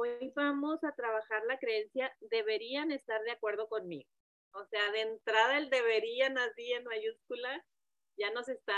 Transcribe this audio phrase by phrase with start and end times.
[0.00, 4.08] hoy vamos a trabajar la creencia, deberían estar de acuerdo conmigo.
[4.52, 7.64] O sea, de entrada el deberían así en mayúscula
[8.16, 8.76] ya nos está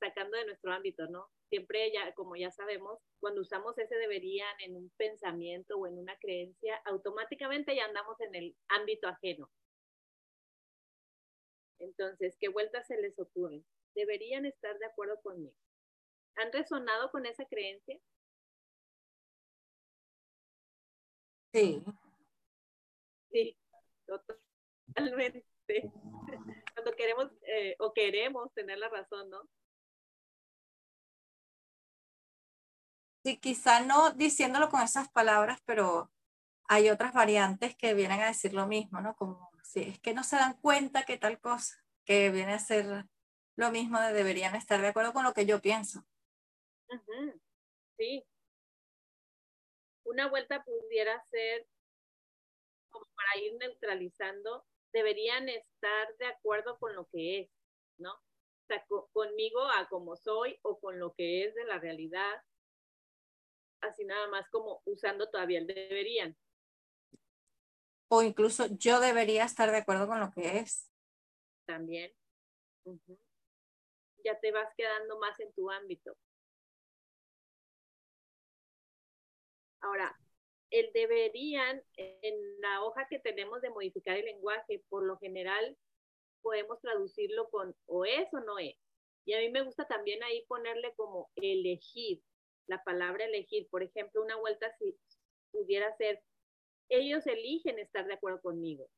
[0.00, 1.28] sacando de nuestro ámbito, ¿no?
[1.48, 6.16] Siempre ya, como ya sabemos, cuando usamos ese deberían en un pensamiento o en una
[6.18, 9.50] creencia, automáticamente ya andamos en el ámbito ajeno.
[11.80, 13.64] Entonces, ¿qué vueltas se les ocurren?
[13.94, 15.56] Deberían estar de acuerdo conmigo.
[16.36, 17.98] ¿Han resonado con esa creencia?
[21.52, 21.82] Sí.
[23.30, 23.56] Sí,
[24.06, 25.44] totalmente.
[26.74, 29.42] Cuando queremos eh, o queremos tener la razón, ¿no?
[33.24, 36.10] Sí, quizá no diciéndolo con esas palabras, pero
[36.64, 39.16] hay otras variantes que vienen a decir lo mismo, ¿no?
[39.16, 43.06] Como si es que no se dan cuenta que tal cosa, que viene a ser
[43.56, 46.04] lo mismo de deberían estar de acuerdo con lo que yo pienso.
[47.98, 48.24] Sí.
[50.08, 51.66] Una vuelta pudiera ser
[52.90, 57.50] como para ir neutralizando, deberían estar de acuerdo con lo que es,
[57.98, 58.14] ¿no?
[58.14, 62.42] O sea, conmigo a como soy o con lo que es de la realidad,
[63.82, 66.34] así nada más como usando todavía el deberían.
[68.08, 70.90] O incluso yo debería estar de acuerdo con lo que es.
[71.66, 72.10] También.
[74.24, 76.16] Ya te vas quedando más en tu ámbito.
[79.80, 80.16] Ahora,
[80.70, 85.76] el deberían, en la hoja que tenemos de modificar el lenguaje, por lo general
[86.42, 88.76] podemos traducirlo con o es o no es.
[89.24, 92.22] Y a mí me gusta también ahí ponerle como elegir,
[92.66, 93.68] la palabra elegir.
[93.70, 94.96] Por ejemplo, una vuelta si
[95.50, 96.22] pudiera ser,
[96.88, 98.88] ellos eligen estar de acuerdo conmigo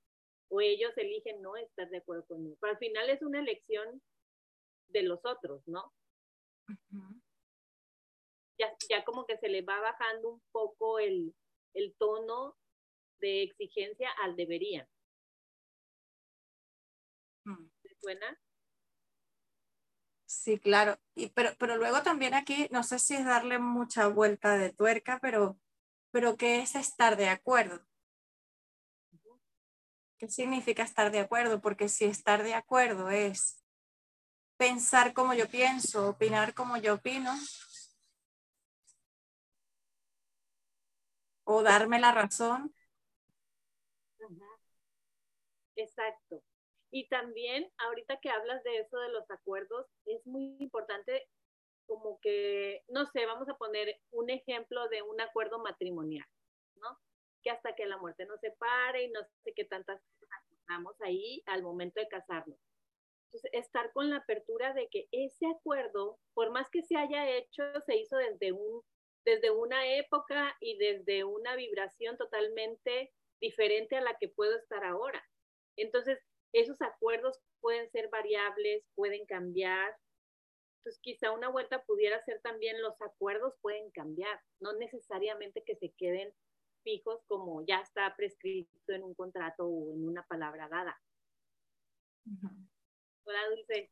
[0.49, 2.57] o ellos eligen no estar de acuerdo conmigo.
[2.61, 4.03] Pero al final es una elección
[4.89, 5.93] de los otros, ¿no?
[8.61, 11.35] Ya, ya como que se le va bajando un poco el,
[11.75, 12.57] el tono
[13.19, 14.87] de exigencia al deberían.
[17.45, 17.71] Mm.
[17.83, 18.39] ¿Te suena?
[20.27, 20.99] Sí, claro.
[21.15, 25.19] Y, pero, pero luego también aquí, no sé si es darle mucha vuelta de tuerca,
[25.21, 25.59] pero,
[26.13, 27.85] pero ¿qué es estar de acuerdo?
[30.19, 31.63] ¿Qué significa estar de acuerdo?
[31.63, 33.65] Porque si estar de acuerdo es
[34.59, 37.35] pensar como yo pienso, opinar como yo opino,
[41.53, 42.73] o darme la razón.
[45.75, 46.43] Exacto.
[46.93, 51.29] Y también, ahorita que hablas de eso de los acuerdos, es muy importante
[51.87, 56.27] como que, no sé, vamos a poner un ejemplo de un acuerdo matrimonial,
[56.77, 56.99] ¿no?
[57.43, 61.43] Que hasta que la muerte nos separe y no sé qué tantas cosas acordamos ahí
[61.47, 62.59] al momento de casarnos.
[63.25, 67.65] Entonces, estar con la apertura de que ese acuerdo, por más que se haya hecho,
[67.87, 68.83] se hizo desde un
[69.25, 75.23] desde una época y desde una vibración totalmente diferente a la que puedo estar ahora.
[75.77, 76.19] Entonces,
[76.53, 79.97] esos acuerdos pueden ser variables, pueden cambiar.
[80.79, 85.93] Entonces, quizá una vuelta pudiera ser también los acuerdos pueden cambiar, no necesariamente que se
[85.93, 86.33] queden
[86.83, 90.99] fijos como ya está prescrito en un contrato o en una palabra dada.
[93.25, 93.91] Hola, Dulce.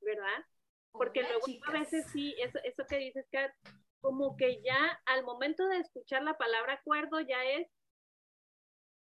[0.00, 0.44] ¿Verdad?
[0.92, 3.52] Porque luego a veces sí, eso, eso que dices, Kat,
[4.00, 7.68] como que ya al momento de escuchar la palabra acuerdo ya es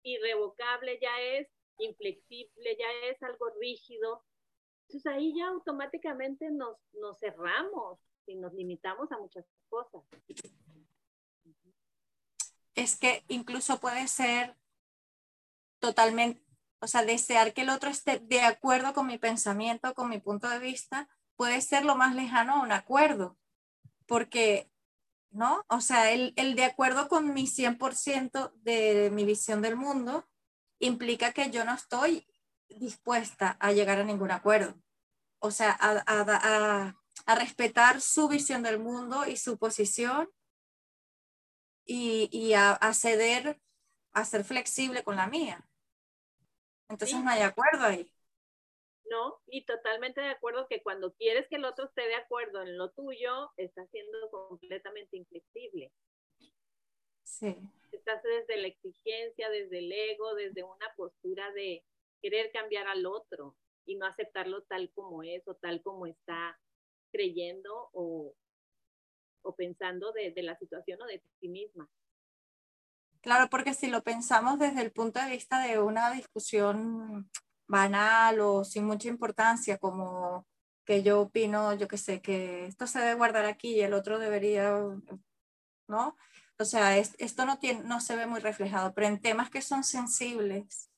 [0.03, 1.49] irrevocable, ya es
[1.79, 4.25] inflexible, ya es algo rígido.
[4.89, 10.03] Entonces ahí ya automáticamente nos, nos cerramos y nos limitamos a muchas cosas.
[12.75, 14.57] Es que incluso puede ser
[15.79, 16.43] totalmente,
[16.81, 20.49] o sea, desear que el otro esté de acuerdo con mi pensamiento, con mi punto
[20.49, 21.09] de vista,
[21.41, 23.39] puede ser lo más lejano a un acuerdo,
[24.05, 24.71] porque,
[25.31, 25.65] ¿no?
[25.69, 30.29] O sea, el, el de acuerdo con mi 100% de mi visión del mundo
[30.81, 32.27] implica que yo no estoy
[32.69, 34.75] dispuesta a llegar a ningún acuerdo.
[35.39, 40.29] O sea, a, a, a, respetar su visión del mundo y su posición
[41.87, 43.59] y, y a, ceder,
[44.13, 45.67] a ser flexible con la mía.
[46.91, 48.13] Entonces no hay acuerdo ahí.
[49.11, 49.41] ¿No?
[49.47, 52.91] Y totalmente de acuerdo que cuando quieres que el otro esté de acuerdo en lo
[52.93, 55.93] tuyo, está siendo completamente inflexible.
[57.25, 57.57] Sí.
[57.93, 61.85] Estás desde la exigencia, desde el ego, desde una postura de
[62.23, 66.59] querer cambiar al otro y no aceptarlo tal como es o tal como está
[67.13, 68.35] creyendo o,
[69.43, 71.91] o pensando de, de la situación o de ti misma.
[73.23, 77.29] Claro, porque si lo pensamos desde el punto de vista de una discusión
[77.71, 80.47] banal o sin mucha importancia, como
[80.85, 84.19] que yo opino, yo que sé, que esto se debe guardar aquí y el otro
[84.19, 84.77] debería
[85.89, 86.17] ¿no?
[86.59, 89.85] O sea, esto no, tiene, no se ve muy reflejado, pero en temas que son
[89.85, 90.91] sensibles,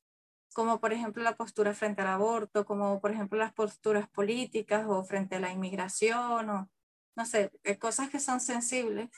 [0.54, 5.04] como por ejemplo la postura frente al aborto, como por ejemplo las posturas políticas o
[5.04, 6.70] frente a la inmigración, o
[7.16, 9.10] no sé, eh, cosas que son sensibles,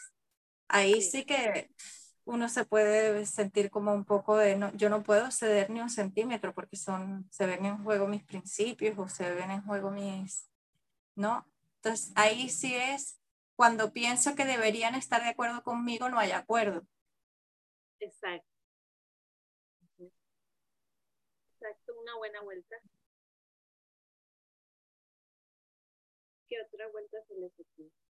[0.69, 1.71] ahí sí que
[2.25, 5.91] uno se puede sentir como un poco de, no, yo no puedo ceder ni un
[5.91, 10.49] centímetro porque son, se ven en juego mis principios o se ven en juego mis,
[11.15, 11.47] ¿no?
[11.77, 13.21] Entonces ahí sí es
[13.57, 16.83] cuando pienso que deberían estar de acuerdo conmigo, no hay acuerdo.
[18.01, 18.49] Exacto.
[21.59, 22.77] Exacto, una buena vuelta.
[26.49, 28.04] ¿Qué otra vuelta se les ocurre?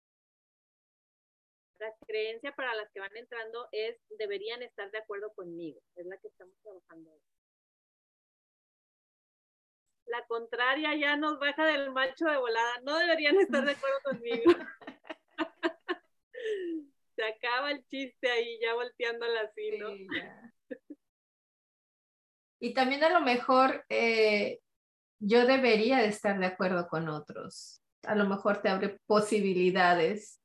[1.79, 5.81] La creencia para las que van entrando es deberían estar de acuerdo conmigo.
[5.97, 7.21] Es la que estamos trabajando hoy.
[10.07, 12.81] La contraria ya nos baja del macho de volada.
[12.83, 14.53] No deberían estar de acuerdo conmigo.
[17.17, 19.91] Se acaba el chiste ahí, ya volteándola así, ¿no?
[22.61, 24.61] y también a lo mejor eh,
[25.21, 27.81] yo debería de estar de acuerdo con otros.
[28.03, 30.41] A lo mejor te abre posibilidades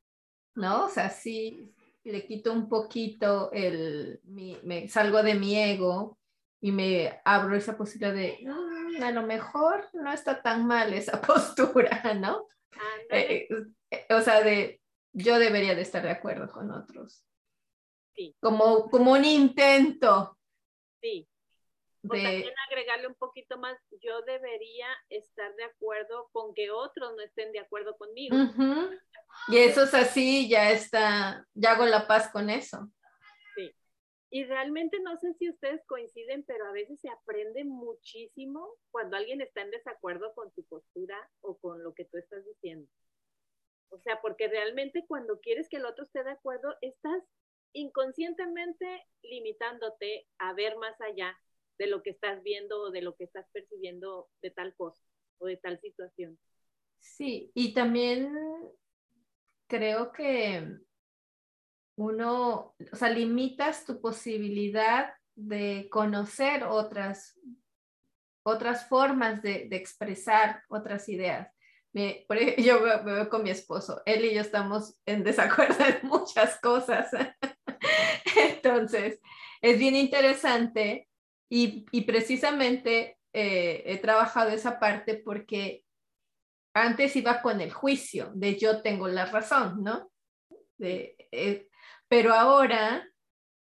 [0.60, 0.86] ¿no?
[0.86, 1.74] O sea, sí
[2.04, 6.18] le quito un poquito el, me salgo de mi ego
[6.62, 11.22] y me abro esa posibilidad de, mm, a lo mejor no está tan mal esa
[11.22, 12.48] postura, ¿no?
[13.10, 13.48] Eh,
[13.92, 14.82] eh, o sea, de,
[15.14, 17.26] yo debería de estar de acuerdo con otros.
[18.16, 18.36] Sí.
[18.40, 20.38] Como, como un intento.
[21.02, 21.28] Sí.
[22.06, 27.22] O también agregarle un poquito más, yo debería estar de acuerdo con que otros no
[27.22, 28.38] estén de acuerdo conmigo.
[29.50, 32.90] Y eso es así, ya está, ya hago la paz con eso.
[33.56, 33.76] Sí.
[34.30, 39.42] Y realmente no sé si ustedes coinciden, pero a veces se aprende muchísimo cuando alguien
[39.42, 42.90] está en desacuerdo con tu postura o con lo que tú estás diciendo.
[43.90, 47.24] O sea, porque realmente cuando quieres que el otro esté de acuerdo, estás
[47.74, 51.38] inconscientemente limitándote a ver más allá
[51.80, 55.02] de lo que estás viendo o de lo que estás percibiendo de tal cosa
[55.40, 56.38] o de tal situación.
[57.00, 58.36] Sí, y también
[59.68, 60.78] creo que
[61.96, 67.40] uno, o sea, limitas tu posibilidad de conocer otras,
[68.44, 71.50] otras formas de, expresar otras ideas.
[71.94, 72.26] Me,
[72.58, 77.10] yo me veo con mi esposo, él y yo estamos en desacuerdo en muchas cosas.
[78.36, 79.22] Entonces,
[79.62, 81.09] es bien interesante
[81.50, 85.84] y, y precisamente eh, he trabajado esa parte porque
[86.74, 90.12] antes iba con el juicio de yo tengo la razón, ¿no?
[90.80, 91.68] Eh,
[92.08, 93.08] pero ahora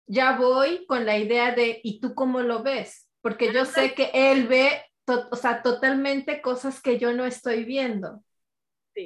[0.06, 3.08] ya voy con la idea de, ¿y tú cómo lo ves?
[3.22, 8.22] Porque yo sé que él ve, o sea, totalmente cosas que yo no estoy viendo.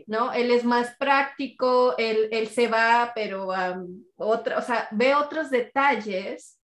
[0.06, 0.32] ¿No?
[0.32, 3.48] Él es más práctico, él, él se va, pero
[4.16, 6.58] otra, o sea, ve otros detalles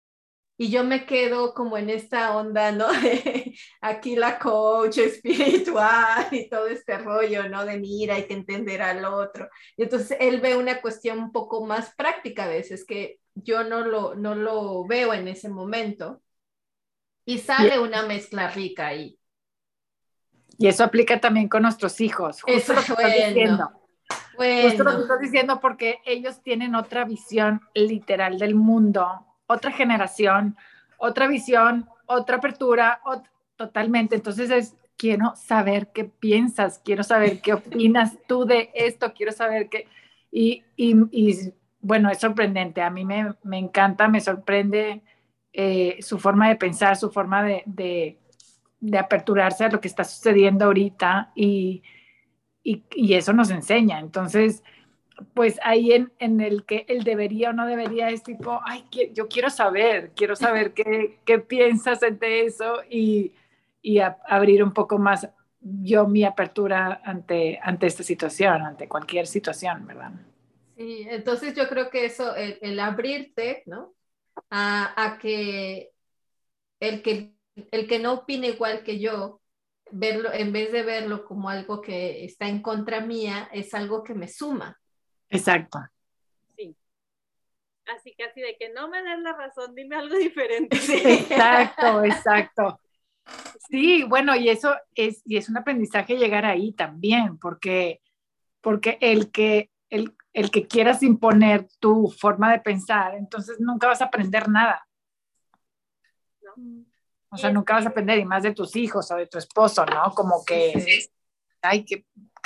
[0.59, 2.87] y yo me quedo como en esta onda, ¿no?
[3.83, 7.67] Aquí la coach espiritual y todo este rollo, ¿no?
[7.67, 9.51] De mira, hay que entender al otro.
[9.77, 13.83] Y entonces él ve una cuestión un poco más práctica a veces que yo no
[13.83, 16.23] lo, no lo veo en ese momento.
[17.27, 19.19] Y sale una mezcla rica ahí.
[20.59, 22.41] Y eso aplica también con nuestros hijos.
[22.41, 23.27] Justo lo que bueno.
[23.27, 23.71] diciendo.
[24.37, 24.69] Bueno.
[24.69, 30.57] Justo lo que estás diciendo porque ellos tienen otra visión literal del mundo otra generación,
[30.99, 33.01] otra visión, otra apertura,
[33.57, 34.15] totalmente.
[34.15, 39.69] Entonces es, quiero saber qué piensas, quiero saber qué opinas tú de esto, quiero saber
[39.69, 39.87] qué...
[40.31, 40.95] Y, y,
[41.81, 45.03] bueno, es sorprendente, a mí me, me encanta, me sorprende
[45.53, 48.19] eh, su forma de pensar, su forma de, de,
[48.81, 51.83] de, aperturarse a lo que está sucediendo ahorita y,
[52.63, 54.01] y, y eso nos enseña.
[54.01, 54.63] Entonces,
[55.35, 59.29] pues ahí en, en, el que él debería o no debería es tipo, ay, yo
[59.29, 63.33] quiero saber, quiero saber qué, qué piensas de eso y,
[63.83, 65.29] y abrir un poco más
[65.61, 70.13] yo mi apertura ante, ante esta situación, ante cualquier situación, ¿verdad?
[70.77, 73.95] Sí, entonces yo creo que eso, el, abrirte, ¿no?
[74.51, 75.91] A, a, que
[76.79, 77.37] el que
[77.73, 79.41] el que no opine igual que yo,
[79.91, 84.15] verlo, en vez de verlo como algo que está en contra mía, es algo que
[84.15, 84.79] me suma.
[85.31, 85.79] Exacto.
[86.57, 86.77] Sí.
[87.87, 90.77] Así que así de que no me des la razón, dime algo diferente.
[90.77, 92.81] exacto, exacto.
[93.69, 98.01] Sí, bueno, y eso es, y es un aprendizaje llegar ahí también, porque,
[98.61, 104.01] porque el que, el, el que quieras imponer tu forma de pensar, entonces nunca vas
[104.01, 104.87] a aprender nada.
[107.29, 109.85] O sea, nunca vas a aprender, y más de tus hijos o de tu esposo,
[109.85, 110.13] ¿no?
[110.15, 111.09] Como que,
[111.61, 111.85] ay,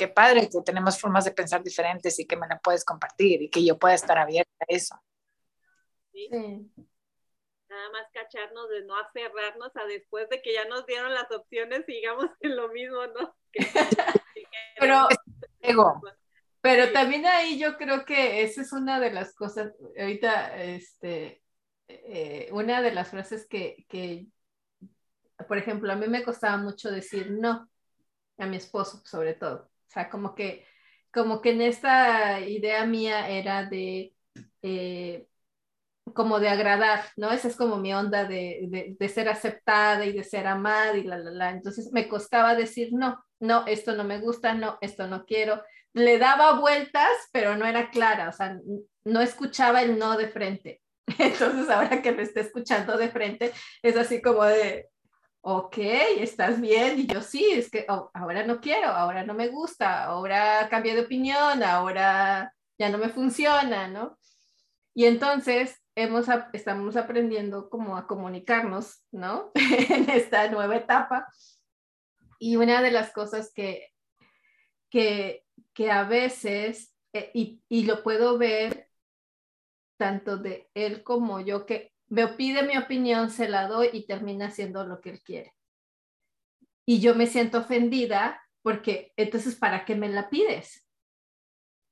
[0.01, 3.51] qué, padre que tenemos formas de pensar diferentes y que me la puedes compartir y
[3.51, 4.97] que yo pueda estar abierta a eso.
[6.13, 6.29] ¿sí?
[6.31, 11.85] Nada más cacharnos de no aferrarnos a después de que ya nos dieron las opciones,
[11.87, 13.37] sigamos en lo mismo, ¿no?
[14.81, 15.09] pero,
[16.61, 21.43] pero también ahí yo creo que esa es una de las cosas, ahorita, este,
[21.89, 24.27] eh, una de las frases que, que,
[25.47, 27.69] por ejemplo, a mí me costaba mucho decir no
[28.39, 29.71] a mi esposo, sobre todo.
[29.91, 30.65] O sea, como que,
[31.13, 34.15] como que en esta idea mía era de,
[34.63, 35.27] eh,
[36.15, 37.33] como de agradar, ¿no?
[37.33, 41.19] Esa es como mi onda de, de, ser aceptada y de ser amada y la,
[41.19, 41.51] la, la.
[41.51, 45.63] Entonces me costaba decir no, no, esto no me gusta, no, esto no quiero.
[45.93, 48.57] Le daba vueltas, pero no era clara, o sea,
[49.05, 50.83] no escuchaba el no de frente.
[51.19, 54.90] Entonces ahora que me está escuchando de frente, es así como de,
[55.43, 55.79] ok,
[56.19, 57.01] estás bien.
[57.01, 60.95] Y yo sí, es que oh, ahora no quiero, ahora no me gusta, ahora cambié
[60.95, 64.19] de opinión, ahora ya no me funciona, ¿no?
[64.95, 69.53] Y entonces hemos, estamos aprendiendo como a comunicarnos, ¿no?
[69.55, 71.27] en esta nueva etapa.
[72.39, 73.89] Y una de las cosas que,
[74.91, 75.45] que,
[75.75, 78.89] que a veces, eh, y, y lo puedo ver
[79.99, 84.47] tanto de él como yo, que me pide mi opinión, se la doy y termina
[84.47, 85.55] haciendo lo que él quiere.
[86.85, 90.87] Y yo me siento ofendida porque entonces, ¿para qué me la pides?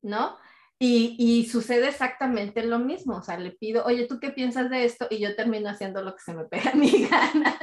[0.03, 0.37] ¿No?
[0.81, 4.85] Y, y, sucede exactamente lo mismo, o sea, le pido, oye, ¿tú qué piensas de
[4.85, 5.09] esto?
[5.11, 7.59] Y yo termino haciendo lo que se me pega a mi gana.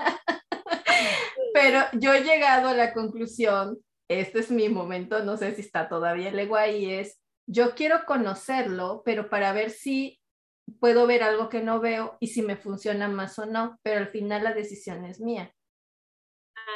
[1.54, 3.78] Pero yo he llegado a la conclusión,
[4.10, 8.06] este es mi momento, no sé si está todavía el ego ahí, es, yo quiero
[8.06, 10.20] conocerlo, pero para ver si
[10.80, 14.08] puedo ver algo que no veo y si me funciona más o no, pero al
[14.08, 15.54] final la decisión es mía.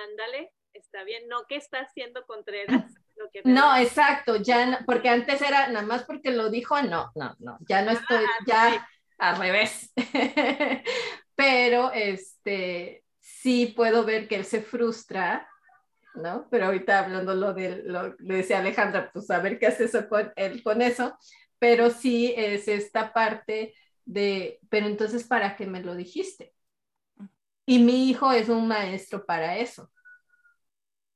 [0.10, 2.94] Ándale, está bien, no que estás haciendo Contreras.
[3.16, 7.36] Lo que no, exacto, ya, porque antes era nada más porque lo dijo, no, no,
[7.40, 9.92] no, ya no estoy, ah, ya al revés.
[11.36, 15.50] pero este, sí puedo ver que él se frustra,
[16.16, 16.48] ¿no?
[16.50, 20.08] Pero ahorita hablando lo de, lo, le decía Alejandra, pues a ver qué hace eso
[20.08, 21.18] con él con eso,
[21.60, 23.76] pero sí es esta parte
[24.06, 26.54] de, pero entonces, ¿para qué me lo dijiste?
[27.66, 29.92] Y mi hijo es un maestro para eso.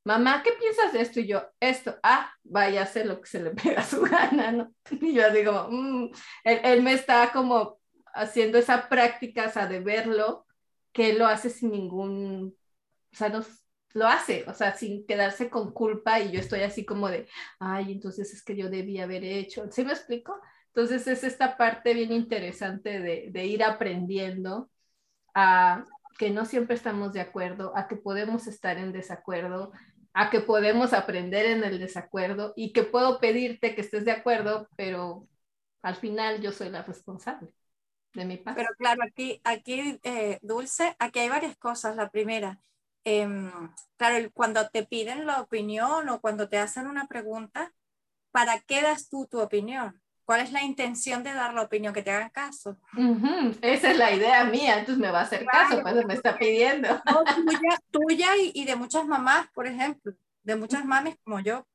[0.05, 1.21] Mamá, ¿qué piensas de esto?
[1.21, 4.73] Y yo, esto, ah, vaya a lo que se le pega a su gana, ¿no?
[4.91, 6.11] Y yo digo, mm".
[6.43, 7.79] él, él, me está como
[8.13, 10.45] haciendo esa práctica, o sea, de verlo,
[10.91, 12.55] que él lo hace sin ningún,
[13.13, 13.43] o sea, no,
[13.93, 17.27] lo hace, o sea, sin quedarse con culpa y yo estoy así como de,
[17.59, 20.39] ay, entonces es que yo debía haber hecho, ¿sí me explico?
[20.67, 24.69] Entonces es esta parte bien interesante de, de ir aprendiendo
[25.35, 25.85] a
[26.17, 29.71] que no siempre estamos de acuerdo, a que podemos estar en desacuerdo,
[30.13, 34.67] a que podemos aprender en el desacuerdo y que puedo pedirte que estés de acuerdo,
[34.75, 35.27] pero
[35.81, 37.49] al final yo soy la responsable
[38.13, 38.55] de mi paz.
[38.55, 41.95] Pero claro, aquí, aquí eh, Dulce, aquí hay varias cosas.
[41.95, 42.59] La primera,
[43.05, 43.51] Em,
[43.97, 47.73] claro, cuando te piden la opinión o cuando te hacen una pregunta,
[48.31, 50.01] ¿para qué das tú tu opinión?
[50.25, 51.93] ¿Cuál es la intención de dar la opinión?
[51.93, 52.77] Que te hagan caso.
[53.61, 56.87] Esa es la idea mía, entonces me va a hacer caso cuando me está pidiendo.
[57.91, 61.67] tuya, y, de muchas mamás, por ejemplo, de muchas mamis como yo.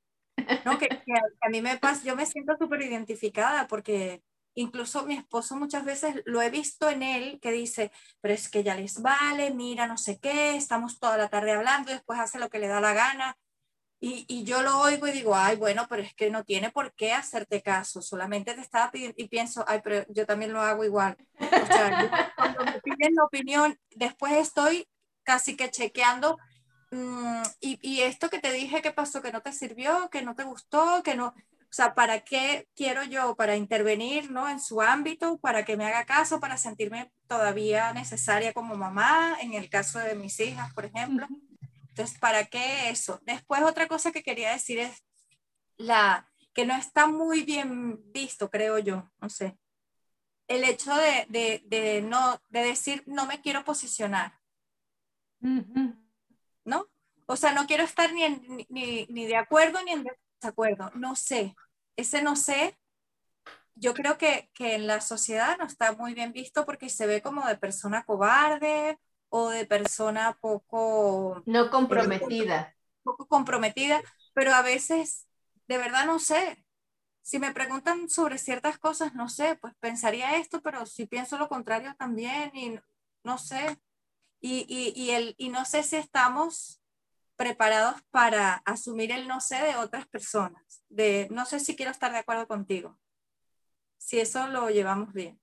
[0.65, 0.79] ¿no?
[0.79, 4.23] Que, que a mí me pasa, yo me siento súper identificada porque
[4.59, 8.65] Incluso mi esposo muchas veces lo he visto en él que dice, pero es que
[8.65, 12.41] ya les vale, mira, no sé qué, estamos toda la tarde hablando y después hace
[12.41, 13.39] lo que le da la gana.
[14.01, 16.93] Y, y, yo lo oigo y digo, ay, bueno, pero es que no tiene por
[16.95, 20.85] qué hacerte caso, solamente te estaba pidiendo y pienso, ay, pero yo también lo hago
[20.85, 21.17] igual.
[22.37, 24.89] Cuando me piden la opinión, después estoy
[25.23, 26.37] casi que chequeando,
[26.91, 29.23] mmm, y, y, esto que te dije, ¿qué pasó?
[29.23, 30.11] ¿Que no te sirvió?
[30.11, 31.05] ¿Que no te gustó?
[31.05, 31.33] ¿Que no?
[31.71, 33.37] O sea, ¿para qué quiero yo?
[33.37, 34.49] Para intervenir ¿no?
[34.49, 39.53] en su ámbito, para que me haga caso, para sentirme todavía necesaria como mamá, en
[39.53, 41.27] el caso de mis hijas, por ejemplo.
[41.89, 43.21] Entonces, ¿para qué eso?
[43.23, 45.05] Después, otra cosa que quería decir es
[45.77, 49.59] la que no está muy bien visto, creo yo, no sé.
[50.47, 54.41] El hecho de, de, de no, de decir, no me quiero posicionar.
[56.65, 56.87] ¿No?
[57.27, 60.07] O sea, no quiero estar ni, en, ni, ni de acuerdo ni en
[60.47, 61.57] acuerdo, no sé.
[61.97, 62.79] Ese no sé,
[63.75, 67.23] yo creo que, que en la sociedad no está muy bien visto porque se ve
[67.23, 71.43] como de persona cobarde o de persona poco...
[71.47, 72.75] No comprometida.
[73.03, 74.01] poco comprometida,
[74.35, 75.27] pero a veces,
[75.67, 76.65] de verdad no sé.
[77.23, 81.49] Si me preguntan sobre ciertas cosas, no sé, pues pensaría esto, pero si pienso lo
[81.49, 82.79] contrario también y
[83.23, 83.79] no sé.
[84.41, 86.81] Y, y, y, el, y no sé si estamos
[87.39, 92.11] preparados para asumir el no sé de otras personas, de no sé si quiero estar
[92.11, 92.99] de acuerdo contigo,
[93.97, 95.41] si eso lo llevamos bien.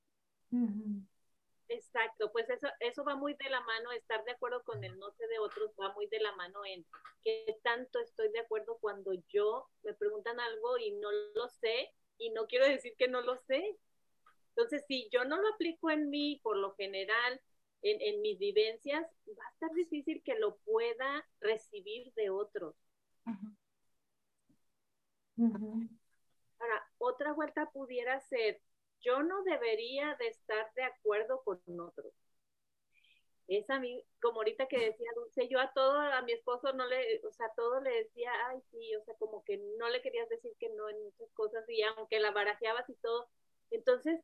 [1.70, 5.10] Exacto, pues eso, eso va muy de la mano, estar de acuerdo con el no
[5.12, 6.86] sé de otros va muy de la mano en
[7.24, 12.30] qué tanto estoy de acuerdo cuando yo me preguntan algo y no lo sé y
[12.32, 13.78] no quiero decir que no lo sé.
[14.50, 17.42] Entonces, si yo no lo aplico en mí, por lo general,
[17.86, 22.76] en, en mis vivencias, va a estar difícil que lo pueda recibir de otros.
[26.60, 28.62] Ahora, otra vuelta pudiera ser,
[29.02, 32.14] yo no debería de estar de acuerdo con otros.
[33.48, 36.88] Es a mí, como ahorita que decía Dulce, yo a todo, a mi esposo no
[36.88, 40.28] le, o sea, todo le decía, ay, sí, o sea, como que no le querías
[40.30, 43.30] decir que no en muchas cosas y aunque la barajeabas y todo,
[43.70, 44.20] entonces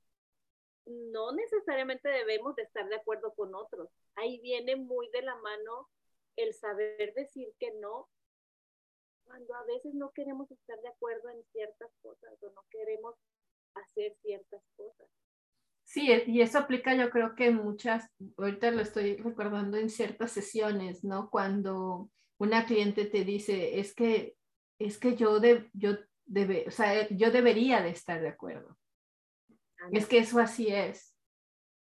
[0.85, 3.89] no necesariamente debemos de estar de acuerdo con otros.
[4.15, 5.89] Ahí viene muy de la mano
[6.35, 8.09] el saber decir que no
[9.23, 13.15] cuando a veces no queremos estar de acuerdo en ciertas cosas o no queremos
[13.75, 15.07] hacer ciertas cosas.
[15.83, 21.03] Sí, y eso aplica yo creo que muchas, ahorita lo estoy recordando en ciertas sesiones,
[21.03, 21.29] ¿no?
[21.29, 24.35] Cuando una cliente te dice, es que,
[24.79, 28.77] es que yo, de, yo, debe, o sea, yo debería de estar de acuerdo.
[29.91, 31.15] Es que eso así es,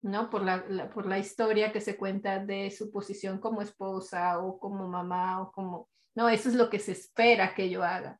[0.01, 0.29] ¿no?
[0.29, 4.87] Por la, por la historia que se cuenta de su posición como esposa o como
[4.87, 8.19] mamá o como, no, eso es lo que se espera que yo haga.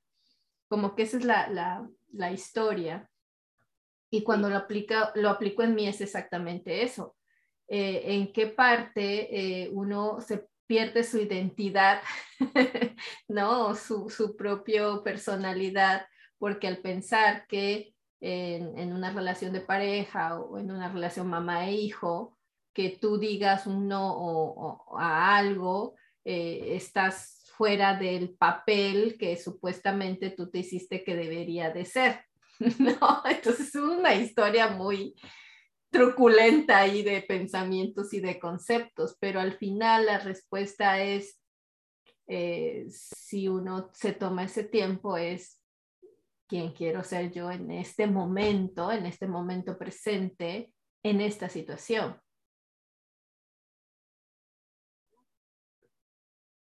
[0.68, 3.10] Como que esa es la, la, la historia.
[4.10, 7.16] Y cuando lo, aplica, lo aplico en mí es exactamente eso.
[7.68, 12.02] Eh, en qué parte eh, uno se pierde su identidad,
[13.28, 13.76] ¿no?
[13.76, 20.72] Su, su propia personalidad, porque al pensar que en, una relación de pareja o en
[20.72, 22.38] una relación mamá e hijo,
[22.74, 30.30] que tú digas un no o, a algo, eh, estás fuera del papel que supuestamente
[30.30, 32.26] tú te hiciste que debería de ser.
[32.80, 33.24] ¿no?
[33.26, 35.16] Entonces es una historia muy
[35.90, 41.40] truculenta ahí de pensamientos y de conceptos, pero al final la respuesta es,
[42.28, 45.62] eh, si uno se toma ese tiempo, es
[46.48, 50.72] quién quiero ser yo en este momento, en este momento presente,
[51.04, 52.20] en esta situación.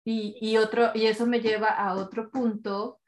[0.05, 3.01] Y, y, otro, y eso me lleva a otro punto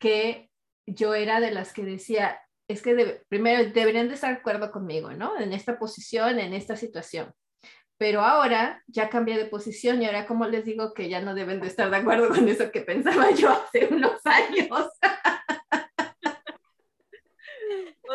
[0.00, 0.50] que
[0.86, 5.12] yo era de las que decía, es que primero deberían de estar de acuerdo conmigo,
[5.12, 5.38] ¿no?
[5.38, 7.32] En esta posición, en esta situación.
[7.98, 11.60] Pero ahora ya cambié de posición y ahora como les digo que ya no deben
[11.60, 14.90] de estar de acuerdo con eso que pensaba yo hace unos años.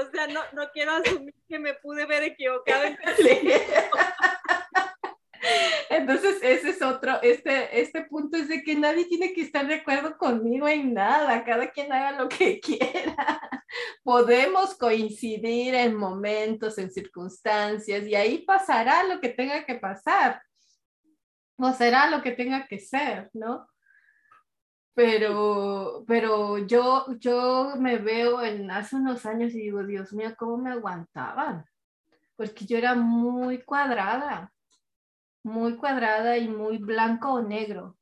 [0.01, 2.83] O sea, no, no quiero asumir que me pude ver equivocado.
[2.83, 2.97] En
[5.89, 9.75] Entonces, ese es otro, este, este punto es de que nadie tiene que estar de
[9.75, 13.41] acuerdo conmigo en nada, cada quien haga lo que quiera.
[14.03, 20.41] Podemos coincidir en momentos, en circunstancias, y ahí pasará lo que tenga que pasar,
[21.57, 23.67] o será lo que tenga que ser, ¿no?
[24.93, 30.57] Pero, pero yo, yo me veo en hace unos años y digo, Dios mío, ¿cómo
[30.57, 31.65] me aguantaban?
[32.35, 34.51] Porque yo era muy cuadrada
[35.43, 37.97] muy cuadrada y muy blanco o negro.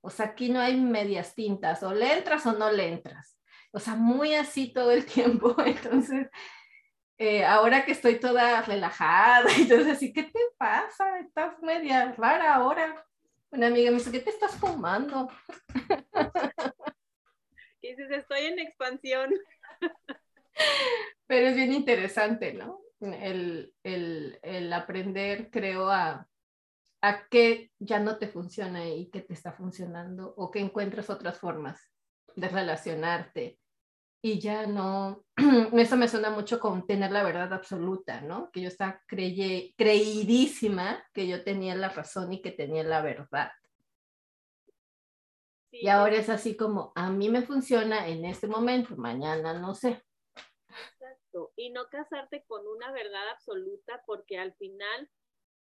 [0.00, 3.36] O sea, aquí no hay medias tintas, o le entras o no le entras.
[3.72, 5.54] O sea, muy así todo el tiempo.
[5.64, 6.28] Entonces,
[7.18, 11.18] eh, ahora que estoy toda relajada, entonces así, ¿qué te pasa?
[11.18, 13.06] Estás media rara ahora.
[13.52, 15.28] Una amiga me dice, ¿qué te estás fumando?
[17.82, 19.32] Y dices, estoy en expansión.
[21.26, 22.82] Pero es bien interesante, ¿no?
[23.00, 26.28] El, el, el aprender, creo, a,
[27.00, 31.38] a qué ya no te funciona y qué te está funcionando o que encuentras otras
[31.38, 31.90] formas
[32.36, 33.58] de relacionarte
[34.22, 35.24] y ya no,
[35.72, 38.50] eso me suena mucho con tener la verdad absoluta, ¿no?
[38.50, 43.50] Que yo estaba creyé, creidísima que yo tenía la razón y que tenía la verdad.
[45.72, 50.02] Y ahora es así como, a mí me funciona en este momento, mañana no sé.
[50.68, 51.52] Exacto.
[51.56, 55.08] Y no casarte con una verdad absoluta porque al final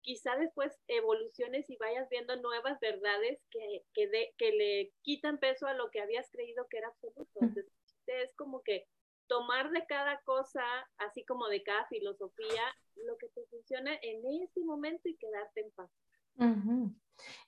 [0.01, 5.75] quizá después evoluciones y vayas viendo nuevas verdades que, que, que le quitan peso a
[5.75, 7.29] lo que habías creído que era absoluto.
[7.41, 7.67] Entonces,
[8.07, 8.87] es como que
[9.27, 10.63] tomar de cada cosa,
[10.99, 12.63] así como de cada filosofía,
[13.07, 15.91] lo que te funciona en ese momento y quedarte en paz.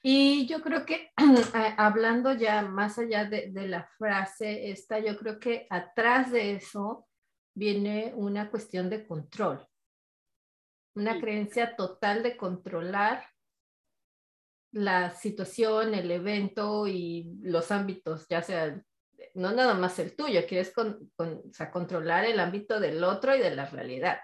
[0.03, 1.11] Y yo creo que
[1.77, 7.07] hablando ya más allá de, de, la frase esta, yo creo que atrás de eso
[7.55, 9.67] viene una cuestión de control.
[10.95, 13.25] Una creencia total de controlar
[14.73, 18.83] la situación, el evento y los ámbitos, ya sea,
[19.35, 21.11] no nada más el tuyo, quieres con,
[21.73, 24.19] controlar el ámbito del otro y de la realidad.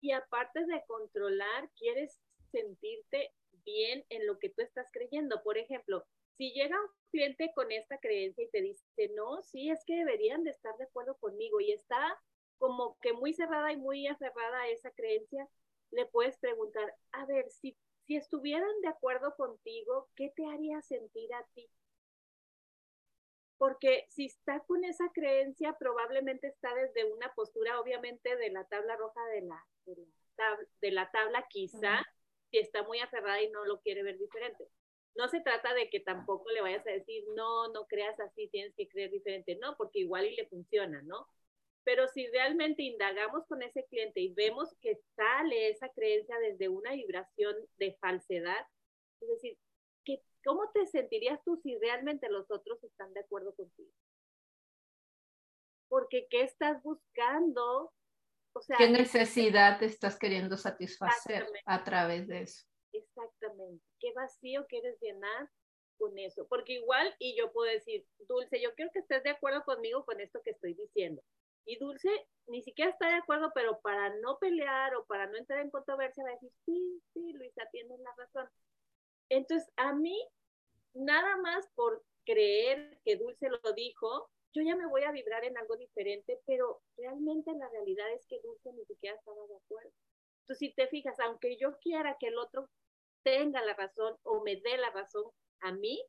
[0.00, 2.20] y aparte de controlar, quieres
[2.52, 3.32] sentirte
[3.64, 5.42] bien en lo que tú estás creyendo.
[5.42, 6.04] Por ejemplo,
[6.36, 8.84] si llega un cliente con esta creencia y te dice,
[9.14, 12.20] no, sí, es que deberían de estar de acuerdo conmigo y está
[12.58, 15.48] como que muy cerrada y muy aferrada a esa creencia,
[15.90, 21.32] le puedes preguntar, a ver, si, si estuvieran de acuerdo contigo, ¿qué te haría sentir
[21.34, 21.68] a ti?
[23.58, 28.96] Porque si está con esa creencia, probablemente está desde una postura, obviamente, de la tabla
[28.96, 29.64] roja de la,
[30.80, 32.04] de la, tabla, quizá,
[32.50, 34.68] si está muy aferrada y no lo quiere ver diferente.
[35.14, 38.74] No se trata de que tampoco le vayas a decir, no, no creas así, tienes
[38.74, 41.28] que creer diferente, no, porque igual y le funciona, ¿no?
[41.84, 46.92] Pero si realmente indagamos con ese cliente y vemos que sale esa creencia desde una
[46.92, 48.66] vibración de falsedad,
[49.20, 49.58] es decir,
[50.04, 53.90] ¿qué, ¿cómo te sentirías tú si realmente los otros están de acuerdo contigo?
[55.88, 57.92] Porque ¿qué estás buscando?
[58.52, 62.66] O sea, ¿Qué necesidad estás queriendo satisfacer a través de eso?
[62.92, 63.84] Exactamente.
[63.98, 65.50] ¿Qué vacío quieres llenar
[65.98, 66.46] con eso?
[66.48, 70.20] Porque igual, y yo puedo decir, Dulce, yo quiero que estés de acuerdo conmigo con
[70.20, 71.22] esto que estoy diciendo.
[71.66, 72.10] Y Dulce
[72.46, 76.24] ni siquiera está de acuerdo, pero para no pelear o para no entrar en controversia
[76.24, 78.48] va a decir, sí, sí, Luisa, tienes la razón.
[79.28, 80.16] Entonces, a mí,
[80.94, 85.58] nada más por creer que Dulce lo dijo, yo ya me voy a vibrar en
[85.58, 89.92] algo diferente, pero realmente la realidad es que Dulce ni siquiera estaba de acuerdo.
[90.40, 92.68] Entonces, si te fijas, aunque yo quiera que el otro
[93.22, 95.24] tenga la razón o me dé la razón
[95.60, 96.04] a mí,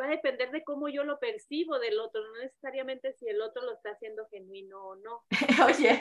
[0.00, 3.62] va a depender de cómo yo lo percibo del otro, no necesariamente si el otro
[3.62, 5.24] lo está haciendo genuino o no.
[5.66, 6.00] Oye,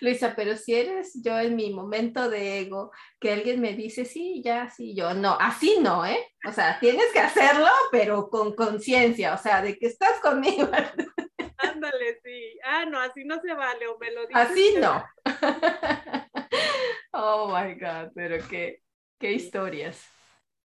[0.00, 4.42] Luisa, pero si eres yo en mi momento de ego, que alguien me dice, sí,
[4.44, 6.18] ya, sí, yo, no, así no, ¿eh?
[6.46, 10.68] O sea, tienes que hacerlo, pero con conciencia, o sea, de que estás conmigo.
[11.58, 12.58] Ándale, sí.
[12.64, 14.36] Ah, no, así no se vale, o me lo dices.
[14.36, 15.04] Así no.
[17.12, 18.82] oh my God, pero qué,
[19.18, 20.08] qué historias.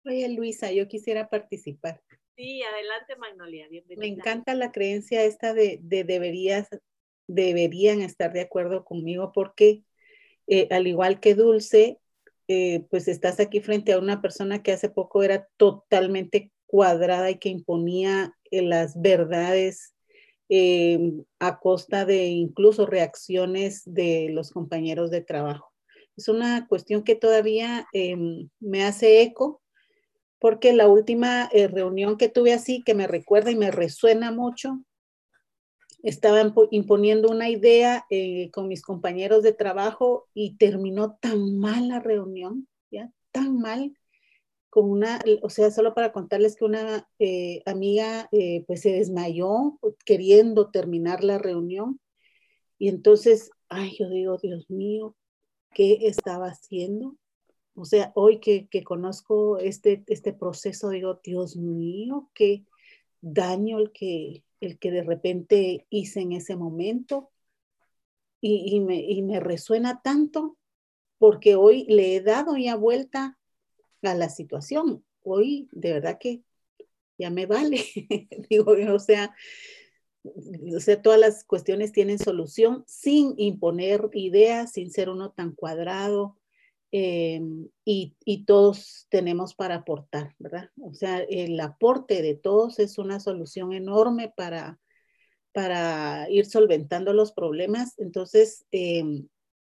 [0.05, 1.99] Oye, Luisa, yo quisiera participar.
[2.35, 4.01] Sí, adelante Magnolia, bienvenida.
[4.01, 6.67] Me encanta la creencia esta de, deberías,
[7.27, 9.83] deberían estar de acuerdo conmigo porque
[10.47, 11.97] eh, al igual que Dulce,
[12.49, 17.39] eh, pues estás aquí frente a una persona que hace poco era totalmente cuadrada y
[17.39, 19.93] que imponía eh, las verdades
[21.39, 25.73] a costa de incluso reacciones de los compañeros de trabajo.
[26.17, 29.63] Es una cuestión que todavía em, me hace eco
[30.39, 34.83] porque la última eh, reunión que tuve así, que me recuerda y me resuena mucho,
[36.03, 41.99] estaba imponiendo una idea eh, con mis compañeros de trabajo y terminó tan mal la
[41.99, 43.11] reunión, ¿ya?
[43.31, 43.97] Tan mal,
[44.69, 48.29] con una, o sea, solo para contarles que una eh, amiga
[48.67, 51.99] pues se desmayó queriendo terminar la reunión
[52.77, 55.15] y entonces, ay, yo digo, Dios mío,
[55.73, 57.15] ¿qué estaba haciendo?
[57.75, 62.65] O sea, hoy que, conozco este, este proceso, digo, Dios mío, qué
[63.21, 67.31] daño el que, el que de repente hice en ese momento.
[68.41, 70.55] Y, me, y me resuena tanto
[71.17, 73.39] porque hoy le he dado ya vuelta
[74.03, 75.03] a la situación.
[75.23, 76.43] Hoy de verdad que
[77.17, 77.83] ya me vale.
[78.49, 79.33] digo, o sea,
[80.23, 86.37] o sea, todas las cuestiones tienen solución sin imponer ideas, sin ser uno tan cuadrado,
[86.97, 87.41] eh,
[87.83, 90.69] y, todos tenemos para aportar, ¿verdad?
[90.81, 94.79] O sea, el aporte de todos es una solución enorme para,
[95.51, 97.95] para ir solventando los problemas.
[97.97, 99.03] Entonces, eh,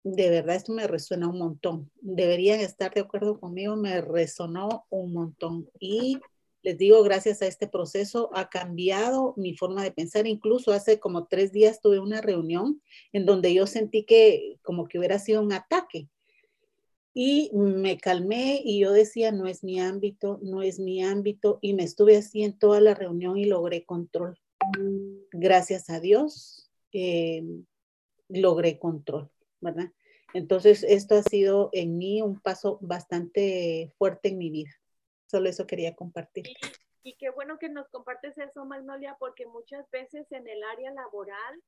[0.04, 1.90] de verdad esto me resuena un montón.
[2.02, 5.70] Deberían estar de acuerdo conmigo, me resonó un montón.
[5.80, 6.20] Y
[6.62, 10.28] les digo, gracias a este proceso ha cambiado mi forma de pensar.
[10.28, 12.82] Incluso hace como tres días tuve una reunión
[13.14, 16.10] en donde yo sentí que como que hubiera sido un ataque
[17.14, 21.74] y me calmé y yo decía, no es mi ámbito, no es mi ámbito, y
[21.74, 24.40] me estuve así en toda la reunión y logré control.
[25.32, 27.44] Gracias a Dios, eh,
[28.30, 29.30] logré control,
[29.62, 29.92] ¿verdad?
[30.34, 34.72] Entonces, esto ha sido en mí un paso bastante fuerte en mi vida.
[35.28, 36.48] Solo eso quería compartir.
[36.48, 36.56] Y,
[37.04, 41.62] y qué bueno que nos compartes eso, Magnolia, porque muchas veces en el área laboral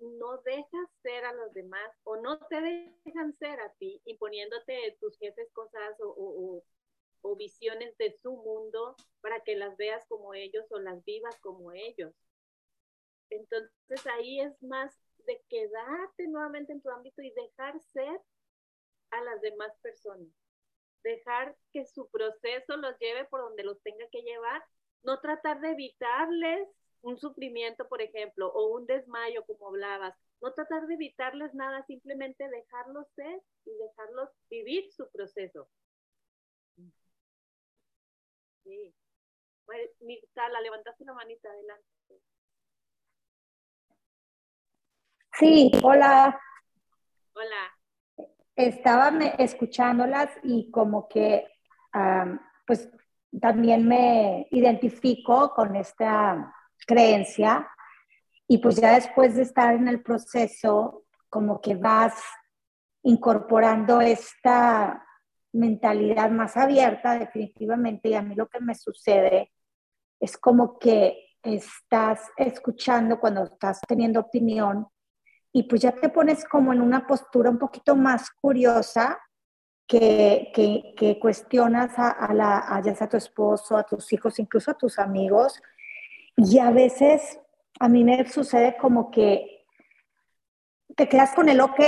[0.00, 2.60] no dejas ser a los demás o no te
[3.04, 6.62] dejan ser a ti, imponiéndote tus jefes cosas o,
[7.36, 12.12] visiones de su mundo para que las veas como ellos o las vivas como ellos.
[13.30, 18.20] Entonces ahí es más de quedarte nuevamente en tu ámbito y dejar ser
[19.10, 20.28] a las demás personas.
[21.02, 24.62] Dejar que su proceso los lleve por donde los tenga que llevar,
[25.02, 26.68] no tratar de evitarles
[27.02, 32.48] un sufrimiento, por ejemplo, o un desmayo, como hablabas, no tratar de evitarles nada, simplemente
[32.48, 35.68] dejarlos ser y dejarlos vivir su proceso.
[38.64, 38.94] Sí.
[39.66, 41.86] Pues, la levantaste la manita, adelante.
[45.38, 46.40] Sí, hola.
[47.34, 48.28] Hola.
[48.56, 51.48] Estaba escuchándolas y como que,
[52.66, 52.90] pues,
[53.40, 56.52] también me identifico con esta
[56.86, 57.68] creencia
[58.48, 62.14] y pues ya después de estar en el proceso, como que vas
[63.02, 65.04] incorporando esta
[65.52, 69.52] mentalidad más abierta definitivamente y a mí lo que me sucede
[70.20, 74.86] es como que estás escuchando cuando estás teniendo opinión
[75.52, 79.18] y pues ya te pones como en una postura un poquito más curiosa
[79.86, 80.52] que,
[80.96, 85.00] que, cuestionas a, la, ya sea a tu esposo, a tus hijos, incluso a tus
[85.00, 85.60] amigos.
[86.42, 87.38] Y a veces
[87.80, 89.66] a mí me sucede como que
[90.96, 91.80] te quedas con el ok,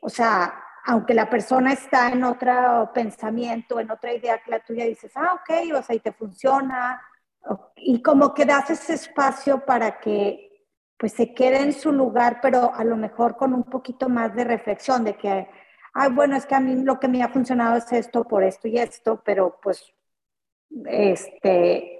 [0.00, 4.84] o sea, aunque la persona está en otro pensamiento, en otra idea que la tuya,
[4.84, 7.02] dices, ah, ok, o sea, y te funciona,
[7.74, 10.42] y como que das ese espacio para que
[10.96, 14.44] pues se quede en su lugar, pero a lo mejor con un poquito más de
[14.44, 15.48] reflexión de que,
[15.92, 18.68] ay, bueno, es que a mí lo que me ha funcionado es esto por esto
[18.68, 19.92] y esto, pero pues,
[20.86, 21.95] este,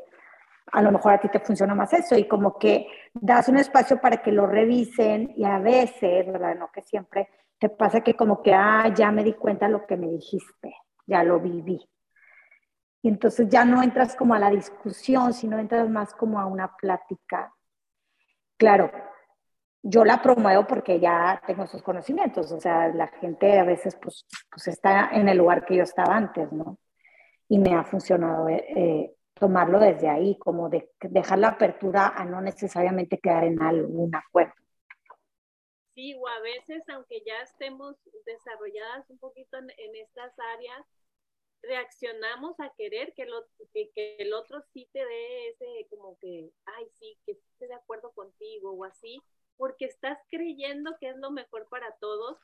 [0.72, 4.00] a lo mejor a ti te funciona más eso y como que das un espacio
[4.00, 6.56] para que lo revisen y a veces, ¿verdad?
[6.56, 9.96] No que siempre te pasa que como que, ah, ya me di cuenta lo que
[9.96, 10.74] me dijiste,
[11.06, 11.88] ya lo viví.
[13.02, 16.76] Y entonces ya no entras como a la discusión, sino entras más como a una
[16.76, 17.54] plática.
[18.56, 18.90] Claro,
[19.82, 24.26] yo la promuevo porque ya tengo esos conocimientos, o sea, la gente a veces pues,
[24.50, 26.78] pues está en el lugar que yo estaba antes, ¿no?
[27.48, 32.24] Y me ha funcionado eh, eh, tomarlo desde ahí, como de dejar la apertura a
[32.24, 34.54] no necesariamente quedar en algún acuerdo.
[35.94, 40.84] Sí, o a veces, aunque ya estemos desarrolladas un poquito en, en estas áreas,
[41.62, 46.86] reaccionamos a querer que, lo, que, el otro sí te dé ese como que, ay,
[46.98, 49.20] sí, que esté de acuerdo contigo o así,
[49.56, 52.38] porque estás creyendo que es lo mejor para todos,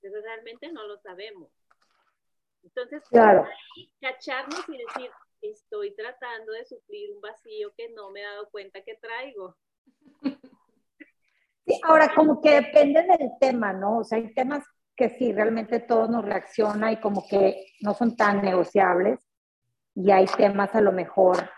[0.00, 1.50] pero realmente no lo sabemos.
[2.62, 3.46] Entonces, claro.
[4.00, 5.10] cacharnos y decir,
[5.50, 9.56] estoy tratando de suplir un vacío que no me he dado cuenta que traigo.
[11.66, 13.98] Sí, ahora como que depende del tema, ¿no?
[13.98, 14.64] O sea, hay temas
[14.96, 19.20] que sí, realmente todo nos reacciona y como que no son tan negociables
[19.94, 21.50] y hay temas a lo mejor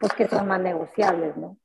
[0.00, 1.58] pues que son más negociables, ¿no?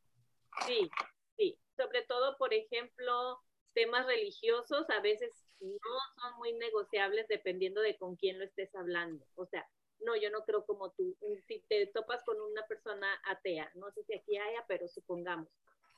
[0.65, 0.89] Sí,
[1.37, 3.39] sí, sobre todo, por ejemplo,
[3.73, 9.25] temas religiosos a veces no son muy negociables dependiendo de con quién lo estés hablando.
[9.35, 9.67] O sea,
[9.99, 11.15] no, yo no creo como tú.
[11.47, 15.49] Si te topas con una persona atea, no sé si aquí haya, pero supongamos.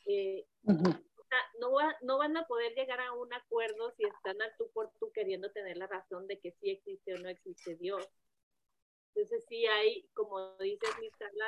[0.05, 0.45] Eh,
[1.59, 5.11] no, no van a poder llegar a un acuerdo si están a tú por tú
[5.11, 8.07] queriendo tener la razón de que sí existe o no existe Dios.
[9.13, 11.45] Entonces sí hay, como dices, Mistala,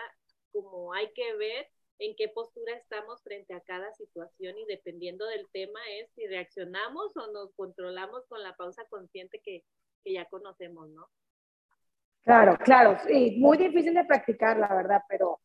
[0.52, 5.48] como hay que ver en qué postura estamos frente a cada situación y dependiendo del
[5.52, 9.64] tema es si reaccionamos o nos controlamos con la pausa consciente que,
[10.04, 11.08] que ya conocemos, ¿no?
[12.24, 15.40] Claro, claro, sí, muy difícil de practicar, la verdad, pero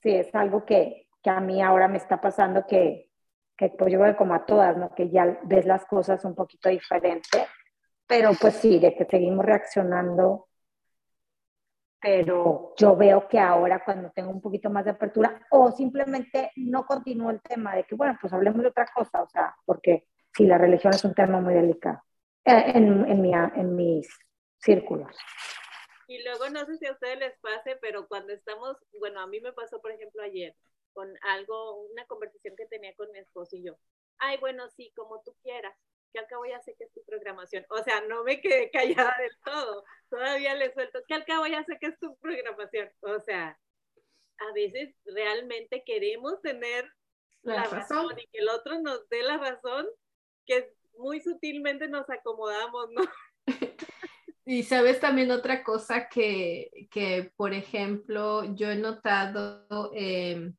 [0.00, 3.10] sí, es algo que, que a mí ahora me está pasando que,
[3.56, 4.94] que pues yo creo como a todas, ¿no?
[4.94, 7.46] Que ya ves las cosas un poquito diferente,
[8.06, 10.48] pero pues sí, de que seguimos reaccionando,
[12.00, 16.84] pero yo veo que ahora cuando tengo un poquito más de apertura o simplemente no
[16.84, 20.46] continúo el tema de que, bueno, pues hablemos de otra cosa, o sea, porque sí,
[20.46, 22.02] la religión es un tema muy delicado
[22.44, 24.08] eh, en, en, mi, en mis
[24.58, 25.16] círculos.
[26.06, 29.40] Y luego no sé si a ustedes les pase, pero cuando estamos, bueno, a mí
[29.40, 30.54] me pasó, por ejemplo, ayer,
[30.92, 33.76] con algo, una conversación que tenía con mi esposo y yo.
[34.18, 35.76] Ay, bueno, sí, como tú quieras,
[36.12, 37.66] que al cabo ya sé que es tu programación.
[37.70, 38.70] O sea, no me quedé
[39.10, 39.84] callada del todo.
[40.08, 42.90] Todavía le suelto, que al cabo ya sé que es tu programación.
[43.00, 43.58] O sea,
[44.38, 46.90] a veces realmente queremos tener
[47.42, 48.18] la, razón.
[48.18, 49.86] y que el otro nos dé la razón,
[50.46, 53.02] que muy sutilmente nos acomodamos, ¿no?
[54.46, 60.52] Y sabes también otra cosa que, que por ejemplo, yo he notado eh,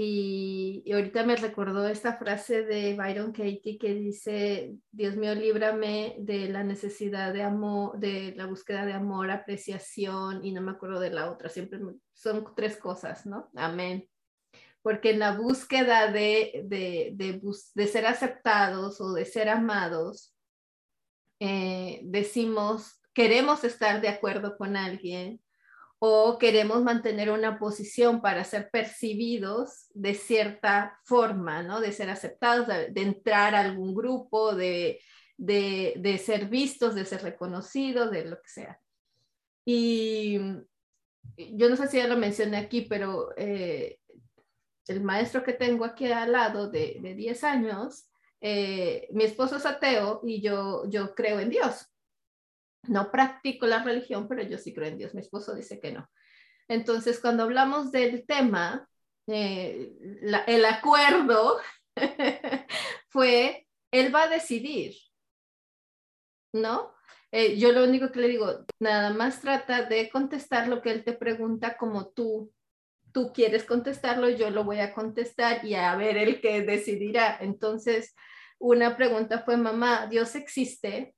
[0.00, 6.48] y, ahorita me recordó esta frase de Byron Katie que dice, Dios mío, líbrame de
[6.48, 11.10] la necesidad de amor, de la búsqueda de amor, apreciación, y no me acuerdo de
[11.10, 11.80] la otra, siempre
[12.12, 13.50] son tres cosas, ¿no?
[13.56, 14.08] Amén.
[14.82, 17.40] Porque en la búsqueda de, de, de,
[17.74, 20.32] de ser aceptados o de ser amados,
[21.40, 25.40] eh, decimos, queremos estar de acuerdo con alguien
[26.00, 31.80] o queremos mantener una posición para ser percibidos de cierta forma, ¿no?
[31.80, 35.00] De ser aceptados, de, entrar a algún grupo, de,
[35.36, 38.80] de, ser vistos, de ser reconocidos, de lo que sea.
[39.64, 40.38] Y
[41.36, 43.98] yo no sé si ya lo mencioné aquí, pero eh,
[44.86, 48.08] el maestro que tengo aquí al lado de, de 10 años,
[48.40, 51.86] eh, mi esposo es ateo y yo, yo creo en Dios.
[52.84, 55.14] No practico la religión, pero yo sí creo en Dios.
[55.14, 56.08] Mi esposo dice que no.
[56.68, 58.88] Entonces, cuando hablamos del tema,
[59.26, 59.92] eh,
[60.46, 61.58] el acuerdo
[63.08, 64.94] fue, él va a decidir,
[66.52, 66.94] ¿no?
[67.30, 71.04] Eh, yo lo único que le digo, nada más trata de contestar lo que él
[71.04, 72.52] te pregunta como tú,
[73.18, 77.36] tú quieres contestarlo, yo lo voy a contestar y a ver el que decidirá.
[77.40, 78.14] Entonces,
[78.60, 81.16] una pregunta fue, mamá, ¿Dios existe?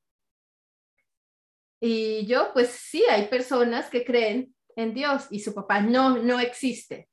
[1.79, 6.41] Y yo, pues sí, hay personas que creen en Dios y su papá no, no
[6.41, 7.11] existe.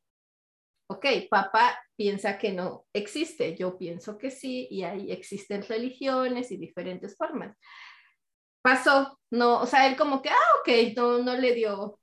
[0.90, 6.56] Ok, papá piensa que no existe, yo pienso que sí, y ahí existen religiones y
[6.56, 7.58] diferentes formas.
[8.62, 12.00] Pasó, no, o sea, él como que, ah, ok, no, no le dio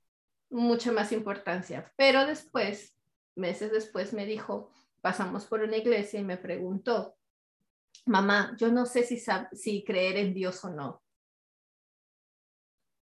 [0.49, 2.95] mucha más importancia, pero después,
[3.35, 7.17] meses después me dijo, pasamos por una iglesia y me preguntó,
[8.05, 9.21] mamá, yo no sé si,
[9.53, 11.03] si creer en Dios o no.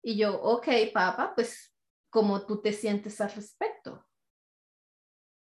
[0.02, 1.74] Y yo, ok, papá, pues,
[2.10, 4.06] ¿cómo tú te sientes al respecto?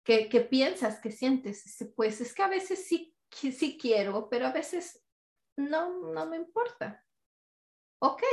[0.03, 0.99] ¿Qué, qué piensas?
[0.99, 1.63] ¿Qué sientes?
[1.95, 5.03] Pues es que a veces sí, sí quiero, pero a veces
[5.57, 7.05] no, no me importa.
[7.99, 8.23] Ok,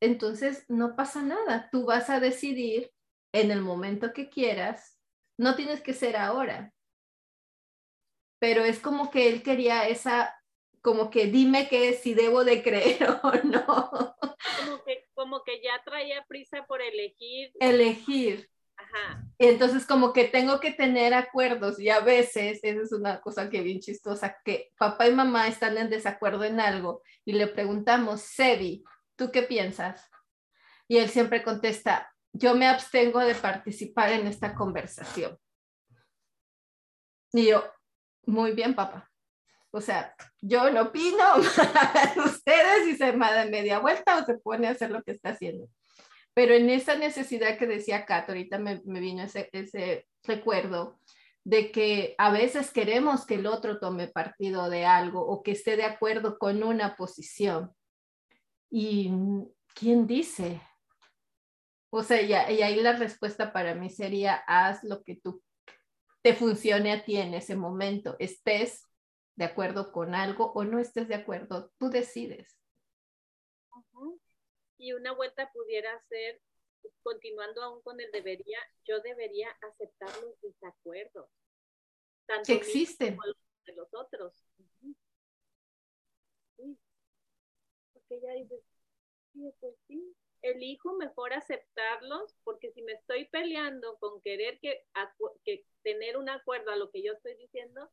[0.00, 1.68] entonces no pasa nada.
[1.70, 2.92] Tú vas a decidir
[3.32, 4.98] en el momento que quieras.
[5.38, 6.72] No tienes que ser ahora.
[8.38, 10.36] Pero es como que él quería esa,
[10.80, 14.16] como que dime que si debo de creer o no
[15.22, 17.52] como que ya traía prisa por elegir.
[17.60, 18.50] Elegir.
[18.76, 19.24] Ajá.
[19.38, 23.48] Y entonces como que tengo que tener acuerdos y a veces, esa es una cosa
[23.48, 28.22] que bien chistosa, que papá y mamá están en desacuerdo en algo y le preguntamos,
[28.22, 28.82] Sebi,
[29.14, 30.10] ¿tú qué piensas?
[30.88, 35.38] Y él siempre contesta, yo me abstengo de participar en esta conversación.
[37.32, 37.64] Y yo,
[38.26, 39.10] muy bien, papá.
[39.70, 41.24] O sea, yo no opino,
[42.26, 45.68] ustedes y se da media vuelta o se pone a hacer lo que está haciendo.
[46.34, 50.98] Pero en esa necesidad que decía Kat, ahorita me, me vino ese, ese recuerdo
[51.44, 55.76] de que a veces queremos que el otro tome partido de algo o que esté
[55.76, 57.72] de acuerdo con una posición.
[58.70, 59.10] ¿Y
[59.74, 60.60] quién dice?
[61.94, 65.42] O sea, y ahí la respuesta para mí sería, haz lo que tú
[66.22, 68.88] te funcione a ti en ese momento, estés
[69.36, 72.58] de acuerdo con algo o no estés de acuerdo, tú decides.
[74.78, 76.40] Y una vuelta pudiera ser,
[77.02, 81.28] continuando aún con el debería, yo debería aceptar los desacuerdos.
[82.24, 83.16] Tanto existen.
[83.16, 83.34] Como
[83.66, 84.46] de los otros.
[86.56, 88.62] Porque ya dices,
[89.34, 94.84] sí, pues sí, elijo mejor aceptarlos porque si me estoy peleando con querer que,
[95.44, 97.90] que tener un acuerdo a lo que yo estoy diciendo,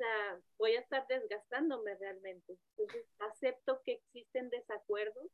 [0.00, 2.56] sea, voy a estar desgastándome realmente.
[2.76, 5.30] Entonces, acepto que existen desacuerdos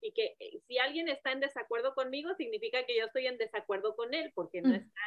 [0.00, 3.94] y que eh, si alguien está en desacuerdo conmigo, significa que yo estoy en desacuerdo
[3.94, 4.74] con él, porque no mm.
[4.74, 5.00] está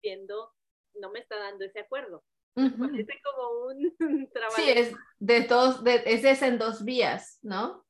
[0.00, 0.52] siendo,
[0.94, 2.22] no me está dando ese acuerdo.
[2.54, 3.96] Parece como un,
[4.32, 4.60] trabajo.
[4.60, 7.86] Sí, es de dos, de, es en dos vías, ¿no?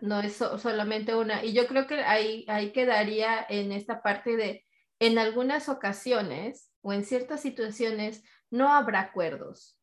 [0.00, 1.44] No es solamente una.
[1.44, 4.64] Y yo creo que ahí, ahí quedaría en esta parte de,
[4.98, 9.78] en algunas ocasiones o en ciertas situaciones, no habrá acuerdos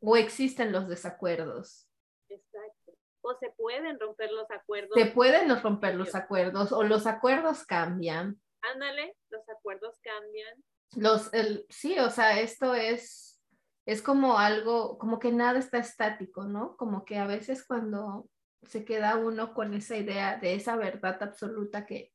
[0.00, 1.88] o existen los desacuerdos.
[2.28, 2.92] Exacto.
[3.22, 4.92] O se pueden romper los acuerdos.
[4.94, 8.40] Se pueden romper los acuerdos o los acuerdos cambian.
[8.62, 10.64] Ándale, los acuerdos cambian.
[10.96, 13.40] Los, el, sí, o sea, esto es,
[13.86, 16.76] es como algo, como que nada está estático, ¿no?
[16.76, 18.28] Como que a veces cuando
[18.62, 22.12] se queda uno con esa idea de esa verdad absoluta que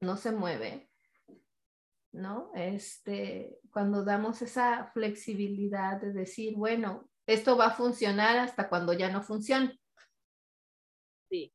[0.00, 0.90] no se mueve,
[2.12, 2.50] ¿no?
[2.54, 9.10] Este, cuando damos esa flexibilidad de decir, bueno, esto va a funcionar hasta cuando ya
[9.10, 9.80] no funcione.
[11.28, 11.52] Sí.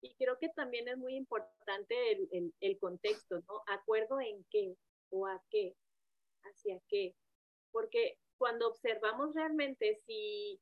[0.00, 3.62] Y creo que también es muy importante el, el, contexto, ¿no?
[3.68, 4.76] Acuerdo en qué
[5.10, 5.76] o a qué,
[6.42, 7.14] hacia qué.
[7.70, 10.60] Porque cuando observamos realmente si,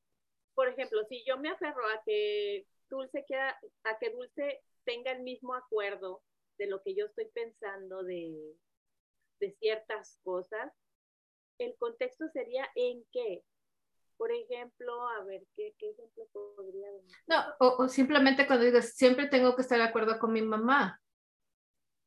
[0.55, 5.22] por ejemplo, si yo me aferro a que Dulce quiera, a que Dulce tenga el
[5.22, 6.22] mismo acuerdo
[6.59, 8.55] de lo que yo estoy pensando de,
[9.59, 10.72] ciertas cosas,
[11.59, 13.42] el contexto sería en qué.
[14.16, 16.86] Por ejemplo, a ver, ¿qué, ejemplo podría
[17.26, 21.00] No, o, simplemente cuando digo, siempre tengo que estar de acuerdo con mi mamá.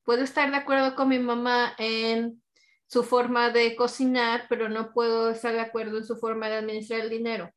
[0.04, 2.42] puedo estar de acuerdo con mi mamá en
[2.88, 7.02] su forma de cocinar, pero no puedo estar de acuerdo en su forma de administrar
[7.02, 7.52] el dinero.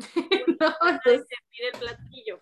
[0.60, 1.26] no, entonces...
[1.58, 2.40] el platillo.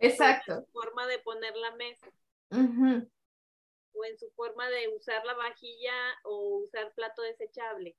[0.00, 0.52] Exacto.
[0.52, 2.06] En su forma de poner la mesa.
[2.50, 5.92] O en su forma de usar la vajilla
[6.24, 7.96] o usar plato desechable.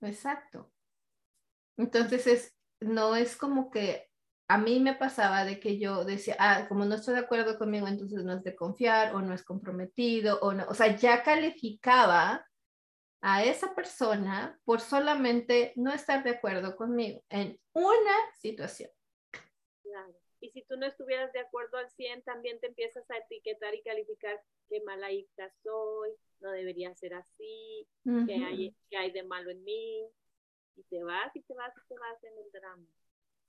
[0.00, 0.70] Exacto.
[1.76, 4.08] Entonces es, no es como que
[4.48, 7.88] a mí me pasaba de que yo decía, ah, como no estoy de acuerdo conmigo,
[7.88, 12.46] entonces no es de confiar o no es comprometido o no, o sea, ya calificaba
[13.26, 18.90] a esa persona por solamente no estar de acuerdo conmigo en una situación.
[19.82, 20.14] Claro.
[20.40, 23.82] Y si tú no estuvieras de acuerdo al 100, también te empiezas a etiquetar y
[23.82, 26.10] calificar qué mala hija soy,
[26.40, 27.88] no debería ser así,
[28.26, 30.06] qué, hay, qué hay de malo en mí.
[30.76, 32.86] Y te vas y te vas y te vas en el drama.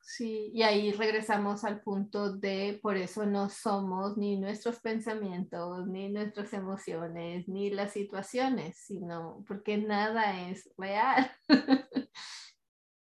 [0.08, 6.10] Sí, y ahí regresamos al punto de por eso no somos ni nuestros pensamientos, ni
[6.10, 11.32] nuestras emociones, ni las situaciones, sino porque nada es real.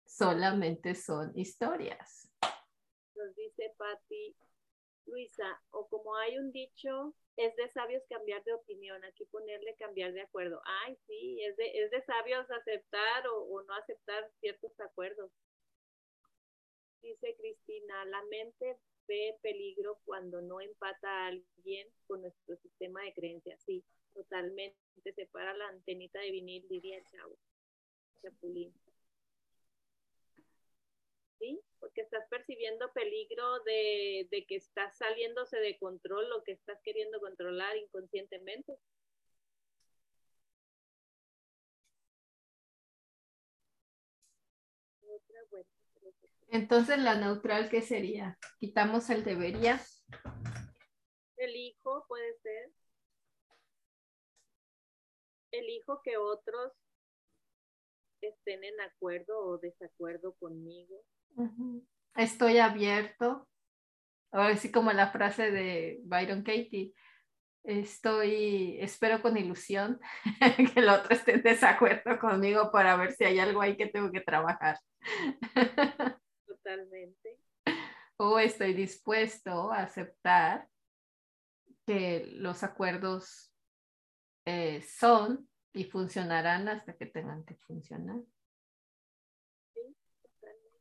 [0.04, 2.28] Solamente son historias.
[3.14, 4.36] Nos dice Patti,
[5.06, 10.12] Luisa, o como hay un dicho, es de sabios cambiar de opinión, aquí ponerle cambiar
[10.12, 10.60] de acuerdo.
[10.84, 15.30] Ay, sí, es de, es de sabios aceptar o, o no aceptar ciertos acuerdos.
[17.02, 18.78] Dice Cristina, la mente
[19.08, 23.60] ve peligro cuando no empata a alguien con nuestro sistema de creencias.
[23.62, 23.84] Sí,
[24.14, 24.78] totalmente.
[25.14, 27.36] Separa la antenita de vinil, diría el chavo.
[28.22, 28.72] Chapulín.
[31.38, 31.58] ¿Sí?
[31.78, 37.18] Porque estás percibiendo peligro de, de que estás saliéndose de control lo que estás queriendo
[37.18, 38.78] controlar inconscientemente.
[46.52, 48.36] Entonces, la neutral, ¿qué sería?
[48.58, 49.80] Quitamos el debería.
[51.36, 52.72] Elijo, puede ser.
[55.52, 56.72] Elijo que otros
[58.20, 61.04] estén en acuerdo o desacuerdo conmigo.
[62.16, 63.48] Estoy abierto.
[64.32, 66.92] Ahora sí como la frase de Byron Katie.
[67.62, 70.00] Estoy, espero con ilusión
[70.74, 74.10] que el otro esté en desacuerdo conmigo para ver si hay algo ahí que tengo
[74.10, 74.78] que trabajar.
[76.70, 77.36] Totalmente.
[78.16, 80.68] O estoy dispuesto a aceptar
[81.84, 83.52] que los acuerdos
[84.44, 88.20] eh, son y funcionarán hasta que tengan que funcionar.
[89.74, 89.80] Sí,
[90.22, 90.78] totalmente.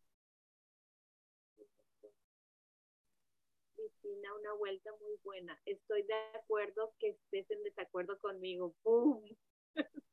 [3.75, 5.59] Cristina, una vuelta muy buena.
[5.65, 8.75] Estoy de acuerdo que estés en desacuerdo conmigo.
[8.83, 9.23] ¡Pum!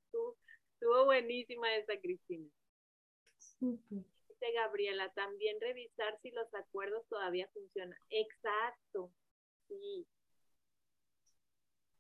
[0.73, 2.49] Estuvo buenísima esa, Cristina.
[4.55, 7.99] Gabriela, también revisar si los acuerdos todavía funcionan.
[8.11, 9.13] Exacto,
[9.69, 10.07] sí.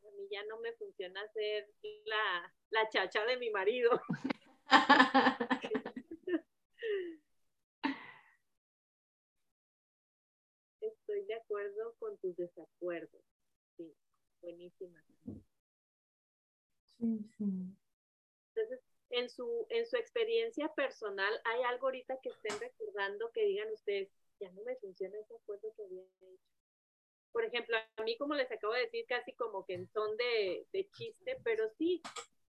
[0.03, 1.69] A mí ya no me funciona ser
[2.05, 4.01] la, la chacha de mi marido.
[10.81, 13.23] Estoy de acuerdo con tus desacuerdos.
[13.77, 13.93] Sí,
[14.41, 15.03] buenísima.
[16.99, 17.77] Sí, sí.
[18.55, 18.81] Entonces,
[19.11, 24.09] en su, en su experiencia personal, ¿hay algo ahorita que estén recordando que digan ustedes,
[24.41, 26.27] ya no me funciona ese acuerdo que había hecho?
[27.33, 30.67] Por ejemplo, a mí, como les acabo de decir, casi como que en son de,
[30.73, 32.03] de chiste, pero sí,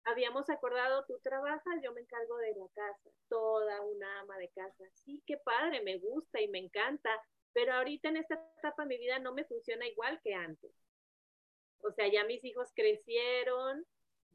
[0.05, 4.85] habíamos acordado, tú trabajas, yo me encargo de la casa, toda una ama de casa.
[4.93, 7.09] Sí, qué padre, me gusta y me encanta,
[7.51, 10.71] pero ahorita en esta etapa de mi vida no me funciona igual que antes.
[11.79, 13.85] O sea, ya mis hijos crecieron,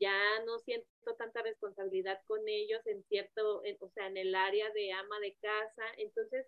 [0.00, 4.92] ya no siento tanta responsabilidad con ellos en cierto, o sea, en el área de
[4.92, 6.46] ama de casa, entonces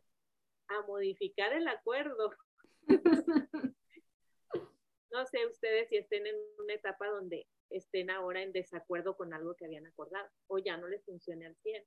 [0.69, 2.31] a modificar el acuerdo.
[5.11, 9.55] no sé ustedes si estén en una etapa donde estén ahora en desacuerdo con algo
[9.55, 11.85] que habían acordado o ya no les funcione al 100.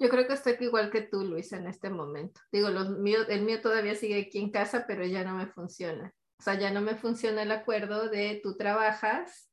[0.00, 2.40] Yo creo que estoy igual que tú, Luis, en este momento.
[2.52, 2.88] Digo, los
[3.28, 6.14] el mío todavía sigue aquí en casa, pero ya no me funciona.
[6.38, 9.50] O sea, ya no me funciona el acuerdo de tú trabajas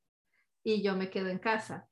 [0.63, 1.89] y yo me quedo en casa.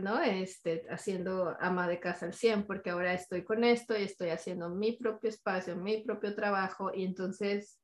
[0.00, 0.20] ¿no?
[0.20, 4.68] Este, haciendo ama de casa al 100, porque ahora estoy con esto y estoy haciendo
[4.68, 7.80] mi propio espacio, mi propio trabajo, y entonces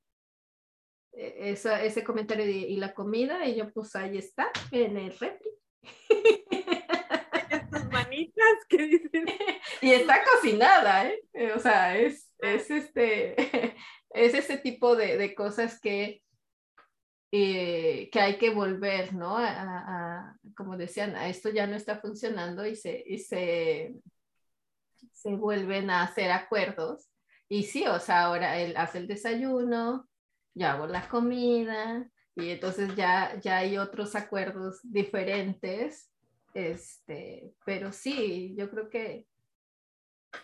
[1.12, 5.18] e, esa, ese comentario de, y la comida, y yo pues ahí está, en el
[5.18, 5.50] refri.
[7.70, 9.26] Tus manitas que dicen.
[9.82, 11.52] y está cocinada, ¿eh?
[11.54, 13.36] O sea, es, es este,
[14.16, 16.22] es ese tipo de, de cosas que,
[17.32, 19.36] eh, que hay que volver, ¿no?
[19.38, 23.94] A, como decían, a esto ya no está funcionando y se, y se,
[25.12, 27.10] se vuelven a hacer acuerdos
[27.48, 30.08] Y sí, o sea, ahora él hace el desayuno,
[30.54, 36.10] yo hago la comida, y entonces ya, ya hay otros acuerdos diferentes.
[36.54, 39.26] Este, pero sí, yo creo que,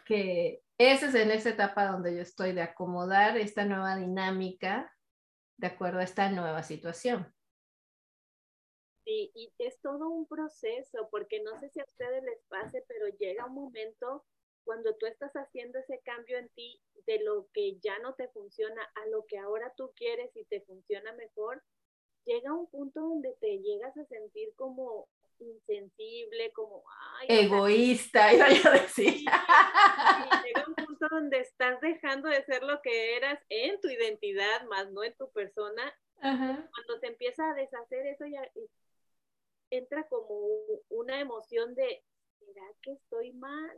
[0.07, 4.93] que ese es en esa etapa donde yo estoy de acomodar esta nueva dinámica
[5.59, 7.33] de acuerdo a esta nueva situación.
[9.05, 13.09] Sí, y es todo un proceso, porque no sé si a ustedes les pase, pero
[13.19, 14.25] llega un momento
[14.65, 18.83] cuando tú estás haciendo ese cambio en ti de lo que ya no te funciona
[18.95, 21.63] a lo que ahora tú quieres y te funciona mejor,
[22.25, 25.09] llega un punto donde te llegas a sentir como
[25.43, 26.85] insensible, como
[27.29, 29.15] egoísta, iba a decir.
[30.45, 34.91] llega un punto donde estás dejando de ser lo que eras en tu identidad, más
[34.93, 35.95] no en tu persona.
[36.21, 38.49] Cuando te empieza a deshacer eso ya
[39.71, 40.37] entra como
[40.89, 42.05] una emoción de
[42.39, 43.77] ¿será que estoy mal?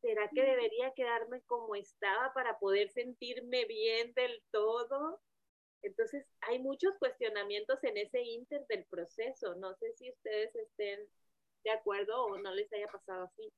[0.00, 5.20] ¿Será que debería quedarme como estaba para poder sentirme bien del todo?
[5.84, 9.54] Entonces, hay muchos cuestionamientos en ese inter del proceso.
[9.56, 11.00] No sé si ustedes estén
[11.62, 13.52] de acuerdo o no les haya pasado así.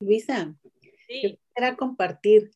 [0.00, 0.54] Luisa,
[1.06, 1.38] sí.
[1.38, 2.50] quisiera compartir.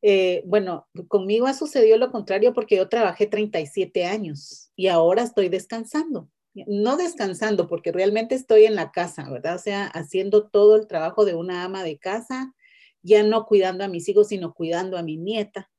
[0.00, 5.48] Eh, bueno, conmigo ha sucedido lo contrario porque yo trabajé 37 años y ahora estoy
[5.48, 6.28] descansando.
[6.54, 9.56] No descansando porque realmente estoy en la casa, ¿verdad?
[9.56, 12.54] O sea, haciendo todo el trabajo de una ama de casa,
[13.02, 15.71] ya no cuidando a mis hijos, sino cuidando a mi nieta.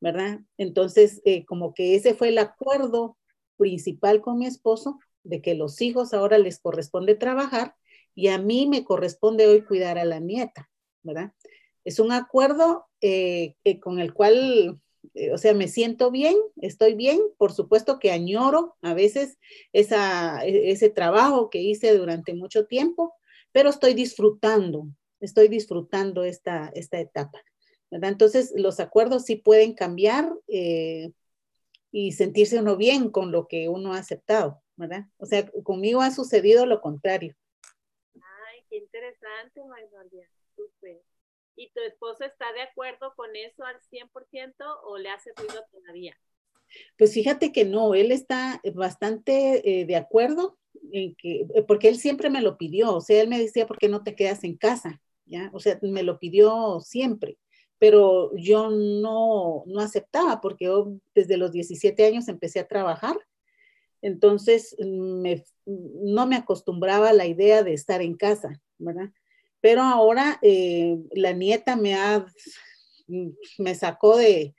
[0.00, 0.40] ¿Verdad?
[0.56, 3.16] Entonces, eh, como que ese fue el acuerdo
[3.56, 7.74] principal con mi esposo, de que los hijos ahora les corresponde trabajar
[8.14, 10.70] y a mí me corresponde hoy cuidar a la nieta,
[11.02, 11.32] ¿verdad?
[11.84, 14.80] Es un acuerdo eh, con el cual,
[15.14, 19.38] eh, o sea, me siento bien, estoy bien, por supuesto que añoro a veces
[19.72, 19.86] e,
[20.70, 23.14] ese trabajo que hice durante mucho tiempo,
[23.52, 24.88] pero estoy disfrutando,
[25.20, 27.40] estoy disfrutando esta, esta etapa.
[27.90, 31.10] Entonces, los acuerdos sí pueden cambiar eh,
[31.90, 35.06] y sentirse uno bien con lo que uno ha aceptado, ¿verdad?
[35.16, 37.34] O sea, conmigo ha sucedido lo contrario.
[38.14, 40.28] Ay, qué interesante, Magnolia.
[40.54, 41.02] Súper.
[41.56, 46.16] ¿Y tu esposo está de acuerdo con eso al 100% o le hace ruido todavía?
[46.98, 50.58] Pues fíjate que no, él está bastante eh, de acuerdo
[50.92, 53.88] en que, porque él siempre me lo pidió, o sea, él me decía, ¿por qué
[53.88, 55.00] no te quedas en casa?
[55.24, 55.50] ¿Ya?
[55.54, 57.38] O sea, me lo pidió siempre
[57.78, 63.16] pero yo no, no aceptaba porque yo desde los 17 años empecé a trabajar.
[64.02, 69.10] Entonces, no me acostumbraba a la idea de estar en casa, ¿verdad?
[69.60, 72.26] Pero ahora eh, la nieta me ha,
[73.58, 74.54] me sacó de,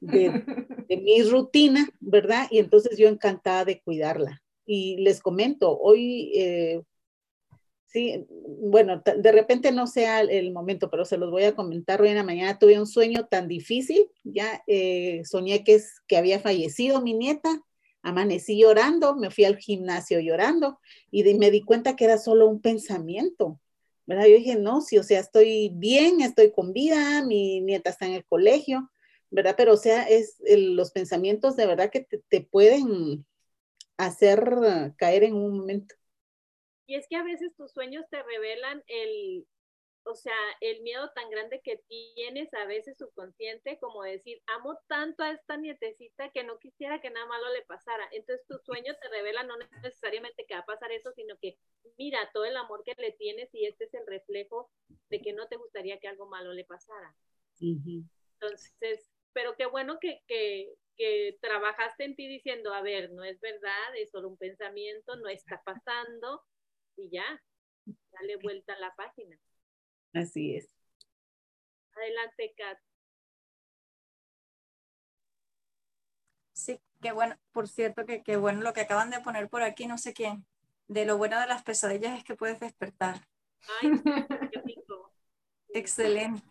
[0.00, 0.30] de,
[0.88, 2.46] mi rutina, ¿verdad?
[2.50, 4.42] Y entonces yo encantada de cuidarla.
[4.66, 6.82] Y les comento, hoy eh,
[7.94, 12.02] Sí, bueno, de repente no sea el momento, pero se los voy a comentar.
[12.02, 16.16] Hoy en la mañana tuve un sueño tan difícil, ya eh, soñé que, es, que
[16.16, 17.62] había fallecido mi nieta,
[18.02, 20.80] amanecí llorando, me fui al gimnasio llorando
[21.12, 23.60] y me di cuenta que era solo un pensamiento,
[24.06, 24.26] ¿verdad?
[24.26, 28.14] Yo dije, no, sí, o sea, estoy bien, estoy con vida, mi nieta está en
[28.14, 28.90] el colegio,
[29.30, 29.54] ¿verdad?
[29.56, 33.24] Pero o sea, es los pensamientos de verdad que te pueden
[33.96, 35.94] hacer caer en un momento.
[36.86, 39.46] Y es que a veces tus sueños te revelan el,
[40.04, 45.22] o sea, el miedo tan grande que tienes a veces subconsciente, como decir, amo tanto
[45.22, 48.06] a esta nietecita que no quisiera que nada malo le pasara.
[48.12, 51.56] Entonces tu sueño te revela no necesariamente que va a pasar eso, sino que
[51.96, 54.70] mira todo el amor que le tienes y este es el reflejo
[55.08, 57.16] de que no te gustaría que algo malo le pasara.
[58.40, 63.40] Entonces, pero qué bueno que, que, que trabajaste en ti diciendo, a ver, no es
[63.40, 66.42] verdad, es solo un pensamiento, no está pasando,
[66.96, 67.24] y ya,
[68.12, 69.38] dale vuelta a la página.
[70.12, 70.74] Así es.
[71.94, 72.78] Adelante, Kat.
[76.52, 79.86] Sí, qué bueno, por cierto, que qué bueno lo que acaban de poner por aquí,
[79.86, 80.46] no sé quién.
[80.88, 83.26] De lo bueno de las pesadillas es que puedes despertar.
[83.80, 83.90] Ay,
[84.52, 85.12] qué rico.
[85.68, 86.42] Excelente.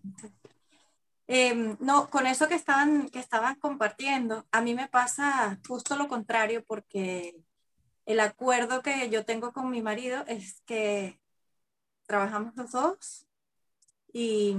[1.27, 6.09] Em, no, con eso que estaban, que estaban compartiendo, a mí me pasa justo lo
[6.09, 7.33] contrario porque
[8.05, 11.19] el acuerdo que yo tengo con mi marido es que
[12.05, 13.25] trabajamos los dos
[14.11, 14.55] y,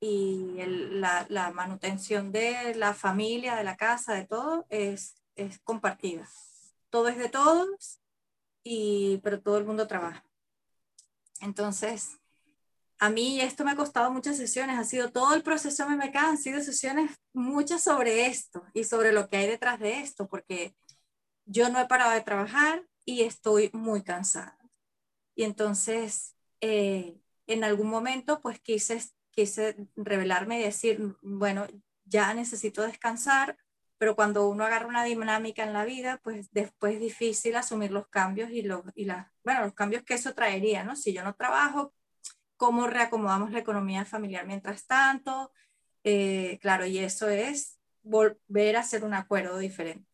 [0.00, 6.28] y la, la, manutención de la familia, de la casa, de todo es, es compartida.
[6.90, 8.00] Todo es de todos,
[8.62, 10.24] y, pero todo el mundo trabaja.
[11.40, 12.18] Entonces,
[12.98, 16.38] a mí esto me ha costado muchas sesiones, ha sido todo el proceso MMK, han
[16.38, 20.76] sido sesiones muchas sobre esto y sobre lo que hay detrás de esto, porque
[21.52, 24.58] yo no he parado de trabajar y estoy muy cansada.
[25.34, 29.00] Y entonces, eh, en algún momento, pues quise
[29.32, 31.66] quise revelarme y decir, bueno,
[32.04, 33.56] ya necesito descansar,
[33.98, 38.08] pero cuando uno agarra una dinámica en la vida, pues después es difícil asumir los
[38.08, 39.06] cambios y los, y
[39.44, 40.96] bueno, los cambios que eso traería, ¿no?
[40.96, 41.94] Si yo no trabajo,
[42.56, 45.52] ¿cómo reacomodamos la economía familiar mientras tanto?
[46.04, 50.11] Eh, claro, y eso es volver a hacer un acuerdo diferente.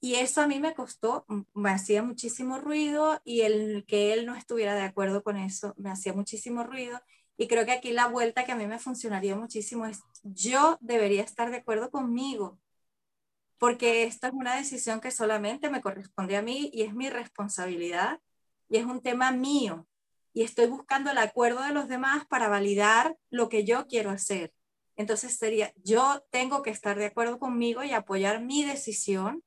[0.00, 1.24] Y eso a mí me costó,
[1.54, 5.90] me hacía muchísimo ruido y el que él no estuviera de acuerdo con eso me
[5.90, 7.00] hacía muchísimo ruido.
[7.36, 11.22] Y creo que aquí la vuelta que a mí me funcionaría muchísimo es, yo debería
[11.22, 12.58] estar de acuerdo conmigo,
[13.58, 18.20] porque esto es una decisión que solamente me corresponde a mí y es mi responsabilidad
[18.68, 19.86] y es un tema mío.
[20.32, 24.52] Y estoy buscando el acuerdo de los demás para validar lo que yo quiero hacer.
[24.96, 29.42] Entonces sería, yo tengo que estar de acuerdo conmigo y apoyar mi decisión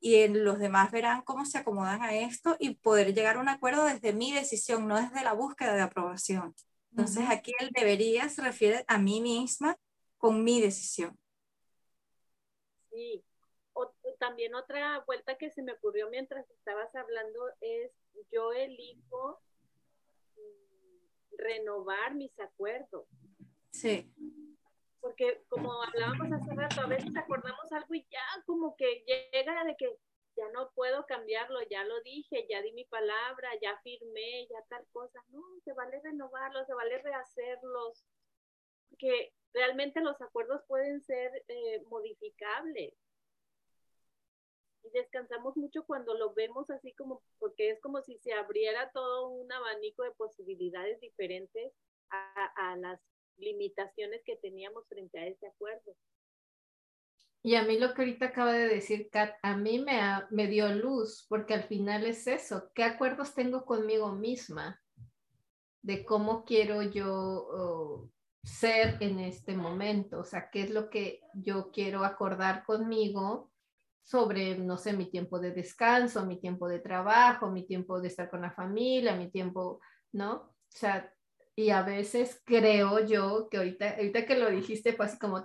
[0.00, 3.84] y los demás verán cómo se acomodan a esto y poder llegar a un acuerdo
[3.84, 6.54] desde mi decisión, no desde la búsqueda de aprobación.
[6.90, 9.76] Entonces aquí el debería se refiere a mí misma
[10.16, 11.18] con mi decisión.
[12.90, 13.24] Sí,
[14.18, 17.92] también otra vuelta que se me ocurrió mientras estabas hablando es
[18.32, 19.40] yo elijo
[20.36, 23.06] mm, renovar mis acuerdos.
[23.70, 24.12] Sí.
[25.00, 29.76] Porque como hablábamos hace rato, a veces acordamos algo y ya como que llega de
[29.76, 29.96] que
[30.36, 34.86] ya no puedo cambiarlo, ya lo dije, ya di mi palabra, ya firmé, ya tal
[34.92, 35.20] cosa.
[35.28, 38.04] No, se vale renovarlos, se vale rehacerlos,
[38.90, 42.94] porque realmente los acuerdos pueden ser eh, modificables
[44.92, 49.50] descansamos mucho cuando lo vemos así como, porque es como si se abriera todo un
[49.52, 51.72] abanico de posibilidades diferentes
[52.10, 53.00] a, las
[53.38, 55.94] limitaciones que teníamos frente a ese acuerdo.
[57.42, 60.68] Y a mí lo que ahorita acaba de decir Kat, a mí me, me dio
[60.74, 64.80] luz, porque al final es eso, ¿qué acuerdos tengo conmigo misma?
[65.82, 68.10] De cómo quiero yo
[68.42, 73.52] ser en este momento, o sea, qué es lo que yo quiero acordar conmigo
[74.02, 78.30] sobre, no sé, mi tiempo de descanso, mi tiempo de trabajo, mi tiempo de estar
[78.30, 79.80] con la familia, mi tiempo,
[80.12, 80.32] ¿no?
[80.34, 81.12] O sea,
[81.58, 85.44] y a veces creo yo que ahorita, ahorita que lo dijiste fue así como,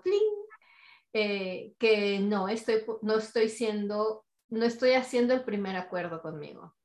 [1.12, 6.76] eh, que no estoy, no estoy siendo, no estoy haciendo el primer acuerdo conmigo.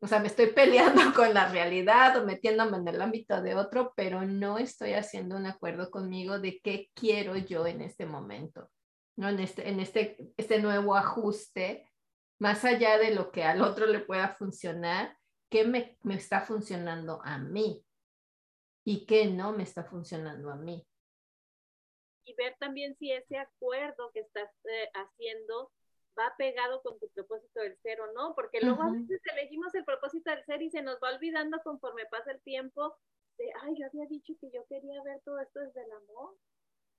[0.00, 3.92] O sea, me estoy peleando con la realidad o metiéndome en el ámbito de otro,
[3.94, 8.70] pero no estoy haciendo un acuerdo conmigo de qué quiero yo en este momento.
[9.16, 9.28] ¿no?
[9.28, 11.92] En, este, en este, este nuevo ajuste,
[12.38, 15.14] más allá de lo que al otro le pueda funcionar,
[15.50, 17.84] ¿qué me, me está funcionando a mí?
[18.84, 20.86] ¿Y qué no me está funcionando a mí?
[22.24, 25.72] Y ver también si ese acuerdo que estás eh, haciendo
[26.18, 29.84] va pegado con tu propósito del ser o no, porque luego a veces elegimos el
[29.84, 32.96] propósito del ser y se nos va olvidando conforme pasa el tiempo
[33.36, 36.34] de, ay, yo había dicho que yo quería ver todo esto desde el amor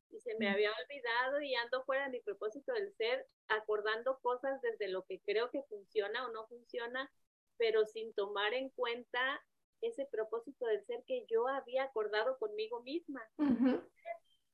[0.09, 4.61] y se me había olvidado y ando fuera de mi propósito del ser, acordando cosas
[4.61, 7.11] desde lo que creo que funciona o no funciona,
[7.57, 9.41] pero sin tomar en cuenta
[9.81, 13.21] ese propósito del ser que yo había acordado conmigo misma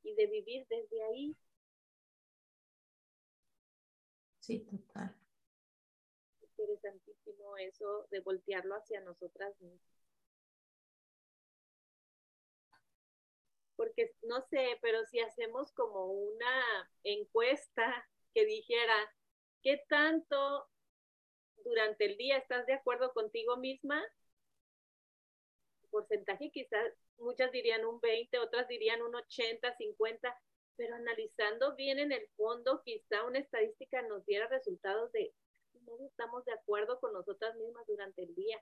[0.04, 1.36] y de vivir desde ahí.
[4.40, 5.16] Sí, total.
[6.42, 9.94] Interesantísimo eso de voltearlo hacia nosotras mismas.
[13.84, 18.96] porque no sé, pero si hacemos como una encuesta que dijera,
[19.62, 20.70] ¿qué tanto
[21.64, 24.04] durante el día estás de acuerdo contigo misma?
[25.90, 30.36] Porcentaje quizás, muchas dirían un 20, otras dirían un 80, 50,
[30.76, 35.34] pero analizando bien en el fondo, quizá una estadística nos diera resultados de
[35.86, 38.62] no estamos de acuerdo con nosotras mismas durante el día,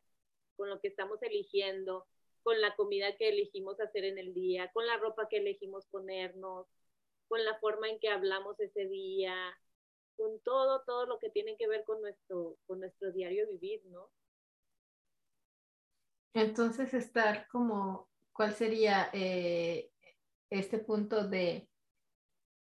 [0.56, 2.08] con lo que estamos eligiendo,
[2.44, 6.68] con la comida que elegimos hacer en el día, con la ropa que elegimos ponernos,
[7.28, 9.36] con la forma en que hablamos ese día,
[10.22, 14.12] con todo, todo lo que tiene que ver con nuestro, con nuestro diario vivir, ¿no?
[16.34, 19.92] Entonces, estar como, ¿cuál sería eh,
[20.52, 21.68] este punto de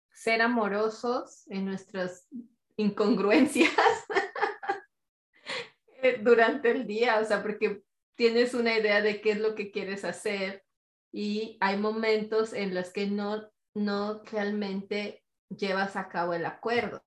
[0.10, 2.30] ser amorosos en nuestras
[2.78, 3.76] incongruencias
[6.22, 7.20] durante el día?
[7.20, 7.84] O sea, porque
[8.16, 10.64] tienes una idea de qué es lo que quieres hacer
[11.12, 17.04] y hay momentos en los que no, no realmente llevas a cabo el acuerdo.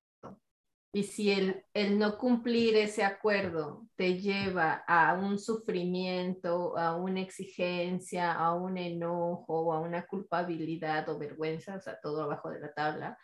[0.92, 7.20] Y si el, el no cumplir ese acuerdo te lleva a un sufrimiento, a una
[7.20, 12.72] exigencia, a un enojo, a una culpabilidad o vergüenza, o sea, todo abajo de la
[12.72, 13.18] tabla,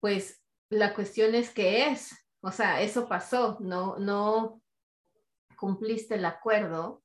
[0.00, 2.10] pues la cuestión es qué es.
[2.42, 4.62] O sea, eso pasó, no, no,
[5.56, 7.02] cumpliste el acuerdo,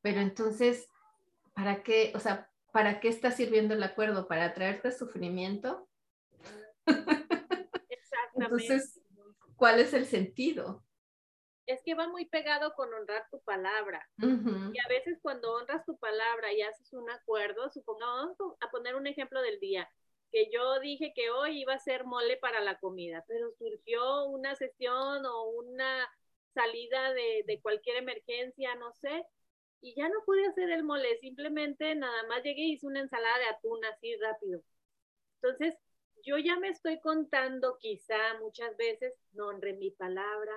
[0.00, 0.88] pero entonces,
[1.54, 4.26] ¿para qué, o sea, para qué está sirviendo el acuerdo?
[4.26, 5.88] ¿Para traerte sufrimiento?
[8.46, 9.00] Entonces,
[9.56, 10.82] ¿cuál es el sentido?
[11.66, 14.08] Es que va muy pegado con honrar tu palabra.
[14.18, 19.06] Y a veces cuando honras tu palabra y haces un acuerdo, supongamos a poner un
[19.06, 19.90] ejemplo del día,
[20.30, 24.54] que yo dije que hoy iba a ser mole para la comida, pero surgió una
[24.54, 26.08] sesión o una
[26.54, 29.24] salida de, de cualquier emergencia, no sé,
[29.80, 33.38] y ya no pude hacer el mole, simplemente nada más llegué y hice una ensalada
[33.38, 34.62] de atún así rápido.
[35.42, 35.76] Entonces,
[36.26, 40.52] yo ya me estoy contando, quizá muchas veces no honré mi palabra,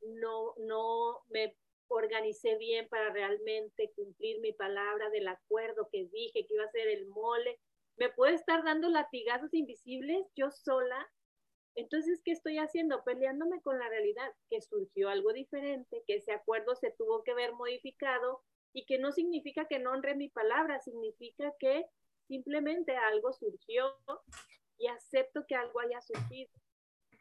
[0.00, 1.54] no, no me
[1.88, 6.88] organicé bien para realmente cumplir mi palabra del acuerdo que dije que iba a ser
[6.88, 7.60] el mole.
[7.96, 11.06] Me puede estar dando latigazos invisibles yo sola.
[11.74, 13.04] Entonces, ¿qué estoy haciendo?
[13.04, 17.52] Peleándome con la realidad, que surgió algo diferente, que ese acuerdo se tuvo que ver
[17.52, 18.42] modificado
[18.72, 21.84] y que no significa que no honre mi palabra, significa que
[22.28, 23.94] simplemente algo surgió
[24.78, 26.50] y acepto que algo haya surgido.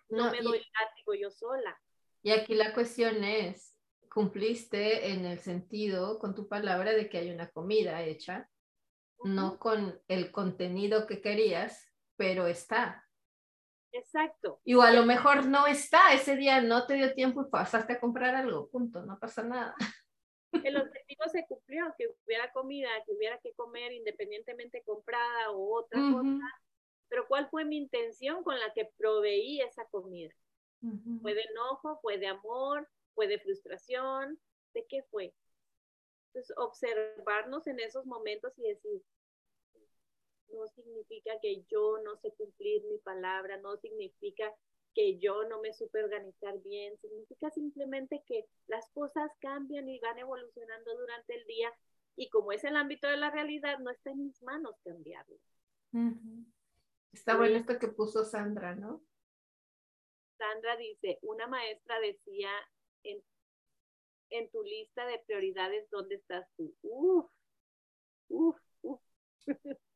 [0.09, 1.79] No, me doy látigo yo sola.
[2.21, 3.75] Y aquí la cuestión es,
[4.09, 8.49] cumpliste en el sentido con tu palabra de que hay una comida hecha,
[9.23, 13.07] no con el contenido que querías, pero está.
[13.93, 14.61] Exacto.
[14.63, 17.99] Y a lo mejor no está, ese día no te dio tiempo y pasaste a
[17.99, 19.75] comprar algo, punto, no pasa nada.
[20.65, 25.99] El objetivo se cumplió, que hubiera comida, que hubiera que comer independientemente comprada o otra
[26.11, 26.39] cosa,
[27.12, 30.34] pero ¿cuál fue mi intención con la que proveí esa comida?
[31.22, 31.99] ¿Fue de enojo?
[32.01, 32.88] ¿Fue de amor?
[33.14, 34.39] ¿Fue de frustración?
[34.74, 35.34] ¿De qué fue?
[36.28, 39.01] Entonces, observarnos en esos momentos y decir,
[40.53, 44.49] no significa que yo no sé cumplir mi palabra, no significa
[44.95, 50.18] que yo no me supe organizar bien, significa simplemente que las cosas cambian y van
[50.18, 51.74] evolucionando durante el día
[52.16, 55.36] y como es el ámbito de la realidad, no está en mis manos cambiarlo.
[57.12, 59.01] Está bueno esto que puso Sandra, ¿no?
[60.38, 62.51] Sandra dice, una maestra decía
[63.03, 63.22] en,
[64.30, 66.76] en tu lista de prioridades, ¿dónde estás tú?
[66.82, 67.30] Uf,
[68.30, 69.01] uf, uf.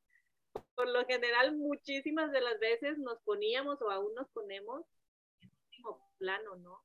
[0.75, 4.85] por lo general muchísimas de las veces nos poníamos o aún nos ponemos
[5.41, 6.83] en último plano, ¿no?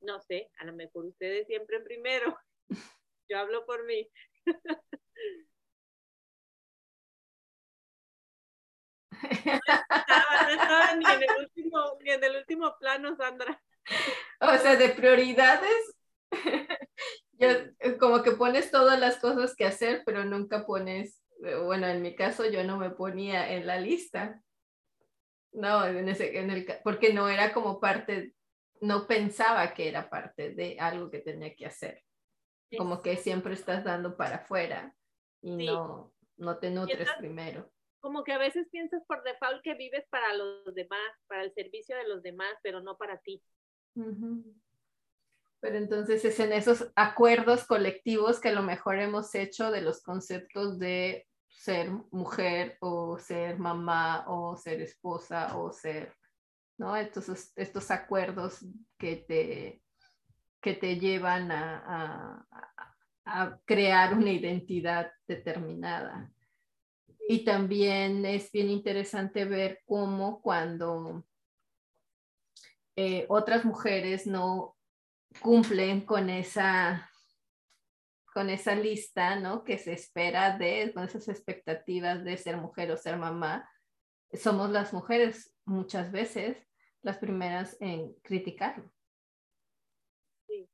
[0.00, 2.38] No sé, a lo mejor ustedes siempre en primero.
[3.28, 4.08] Yo hablo por mí.
[9.24, 13.60] No estaba, ni, en el último, ni en el último plano, Sandra.
[14.40, 15.96] O sea, de prioridades,
[17.32, 17.48] yo,
[17.98, 21.24] como que pones todas las cosas que hacer, pero nunca pones
[21.64, 24.40] bueno, en mi caso yo no me ponía en la lista.
[25.52, 28.34] No, en ese, en el, porque no era como parte,
[28.80, 32.02] no pensaba que era parte de algo que tenía que hacer.
[32.76, 34.96] Como que siempre estás dando para afuera
[35.42, 37.70] y no, no te nutres primero.
[38.04, 41.96] Como que a veces piensas por default que vives para los demás, para el servicio
[41.96, 43.42] de los demás, pero no para ti.
[43.94, 50.02] Pero entonces es en esos acuerdos colectivos que a lo mejor hemos hecho de los
[50.02, 56.14] conceptos de ser mujer o ser mamá o ser esposa o ser,
[56.76, 56.94] ¿no?
[56.96, 58.66] Estos, estos acuerdos
[58.98, 59.82] que te,
[60.60, 62.46] que te llevan a,
[63.24, 66.33] a, crear una identidad determinada.
[67.26, 71.24] Y también es bien interesante ver cómo cuando
[72.96, 74.76] eh, otras mujeres no
[75.40, 77.10] cumplen con esa
[78.34, 79.62] con esa lista, ¿no?
[79.62, 83.70] Que se espera de, con esas expectativas de ser mujer o ser mamá,
[84.32, 86.58] somos las mujeres muchas veces
[87.02, 88.90] las primeras en criticarlo.
[90.48, 90.68] Sí,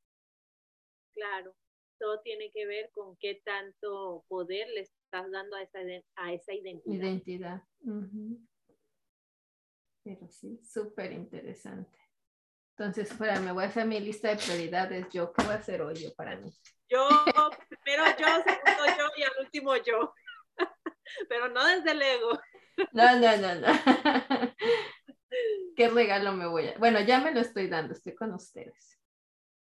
[1.13, 1.55] claro.
[1.99, 5.81] Todo tiene que ver con qué tanto poder le estás dando a esa,
[6.15, 6.95] a esa identidad.
[6.95, 7.63] Identidad.
[10.05, 11.99] Pero sí, súper interesante.
[12.77, 15.09] Entonces, fuera, me voy a hacer mi lista de prioridades.
[15.11, 16.51] Yo, ¿qué voy a hacer hoy yo para mí?
[16.89, 17.09] Yo,
[17.83, 20.15] primero yo, segundo yo y al último yo.
[21.29, 22.41] Pero no desde el ego.
[22.93, 23.67] No, no, no, no.
[25.77, 26.79] ¿Qué regalo me voy a...?
[26.79, 28.99] Bueno, ya me lo estoy dando, estoy con ustedes.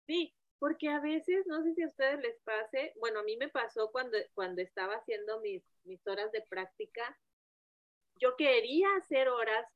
[0.06, 3.48] Sí, porque a veces, no sé si a ustedes les pase, bueno, a mí me
[3.48, 7.18] pasó cuando, cuando estaba haciendo mis, mis horas de práctica,
[8.20, 9.66] yo quería hacer horas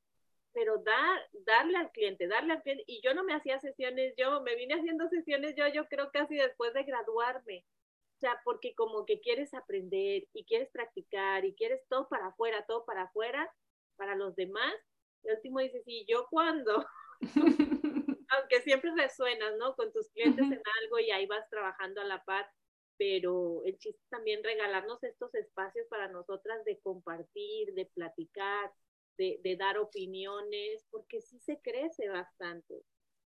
[0.55, 4.41] pero dar, darle al cliente, darle al cliente, y yo no me hacía sesiones, yo
[4.41, 7.65] me vine haciendo sesiones yo, yo creo casi después de graduarme,
[8.15, 12.65] o sea, porque como que quieres aprender y quieres practicar y quieres todo para afuera,
[12.65, 13.51] todo para afuera,
[13.97, 14.73] para los demás,
[15.23, 16.85] el último dice, sí, yo cuando,
[18.29, 19.75] aunque siempre resuenas, ¿no?
[19.75, 22.49] Con tus clientes en algo y ahí vas trabajando a la par,
[22.97, 28.71] pero el chiste también regalarnos estos espacios para nosotras de compartir, de platicar,
[29.17, 32.83] de, de dar opiniones, porque sí se crece bastante.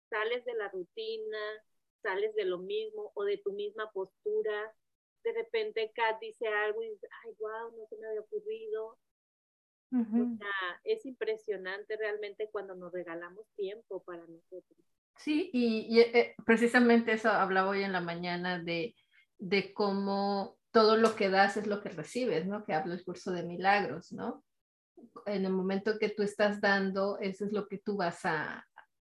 [0.09, 1.63] Sales de la rutina,
[2.01, 4.73] sales de lo mismo o de tu misma postura.
[5.23, 8.97] De repente Kat dice algo y dice, ay, wow, no se me había ocurrido.
[9.93, 14.79] O sea, es impresionante realmente cuando nos regalamos tiempo para nosotros.
[15.17, 18.95] Sí, y, eh, precisamente eso hablaba hoy en la mañana de,
[19.37, 22.63] de cómo todo lo que das es lo que recibes, ¿no?
[22.63, 24.43] Que habla el curso de milagros, ¿no?
[25.25, 28.65] En el momento que tú estás dando, eso es lo que tú vas a,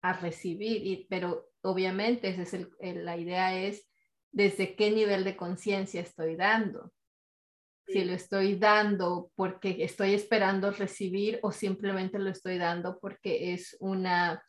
[0.02, 3.90] a recibir, y, pero obviamente esa es el, la idea es
[4.32, 6.92] desde qué nivel de conciencia estoy dando.
[7.88, 13.78] Si lo estoy dando porque estoy esperando recibir o simplemente lo estoy dando porque es
[13.80, 14.44] una,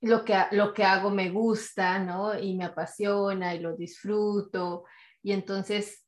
[0.00, 2.38] lo que, lo que hago me gusta, ¿no?
[2.38, 4.84] Y me apasiona y lo disfruto.
[5.22, 6.06] Y entonces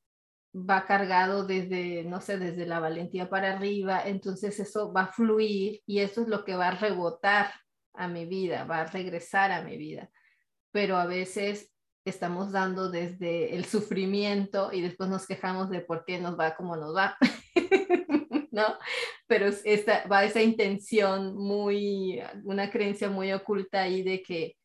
[0.55, 4.03] va cargado desde, no sé, desde la valentía para arriba.
[4.05, 7.53] Entonces eso va a fluir y eso es lo que va a rebotar
[7.95, 10.11] a mi vida, va a regresar a mi vida.
[10.73, 11.73] Pero a veces
[12.05, 16.77] estamos dando desde el sufrimiento y después nos quejamos de por qué nos va como
[16.77, 17.17] nos va,
[18.51, 18.79] ¿no?
[19.27, 24.57] Pero esta, va esa intención muy, una creencia muy oculta ahí de que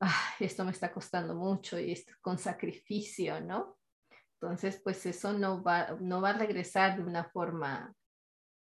[0.00, 3.78] ah, esto me está costando mucho y esto con sacrificio, ¿no?
[4.40, 7.94] Entonces, pues eso no va, no va a regresar de una forma,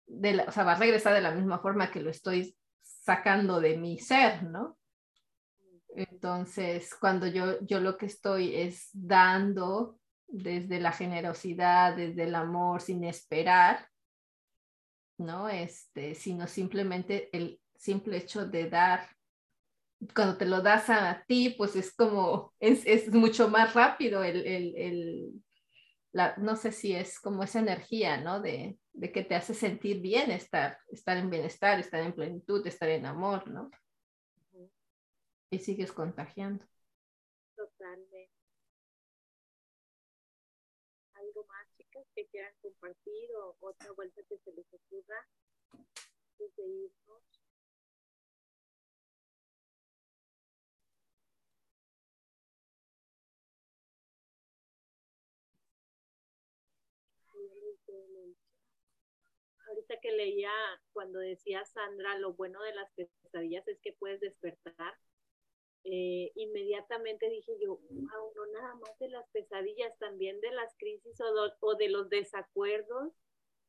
[0.05, 3.77] de o sea, va a regresar de la misma forma que lo estoy sacando de
[3.77, 4.77] mi ser, ¿no?
[5.95, 12.81] Entonces, cuando yo, yo lo que estoy es dando desde la generosidad, desde el amor,
[12.81, 13.87] sin esperar,
[15.17, 15.49] ¿no?
[15.49, 19.07] Este, sino simplemente el simple hecho de dar,
[20.15, 24.45] cuando te lo das a ti, pues es como, es, es mucho más rápido el,
[24.45, 25.43] el, el
[26.11, 28.39] la, no sé si es como esa energía, ¿no?
[28.39, 32.89] De, de que te hace sentir bien estar, estar en bienestar, estar en plenitud, estar
[32.89, 33.69] en amor, ¿no?
[35.53, 36.65] Y sigues contagiando.
[37.55, 38.31] Totalmente.
[41.13, 45.27] ¿Algo más, chicas, que quieran compartir o otra vuelta que se les ocurra
[46.39, 47.23] desde irnos?
[59.67, 60.51] ahorita que leía
[60.93, 64.95] cuando decía Sandra, lo bueno de las pesadillas es que puedes despertar.
[65.85, 71.19] Eh, inmediatamente dije yo, wow, no nada más de las pesadillas, también de las crisis
[71.59, 73.11] o, de los desacuerdos,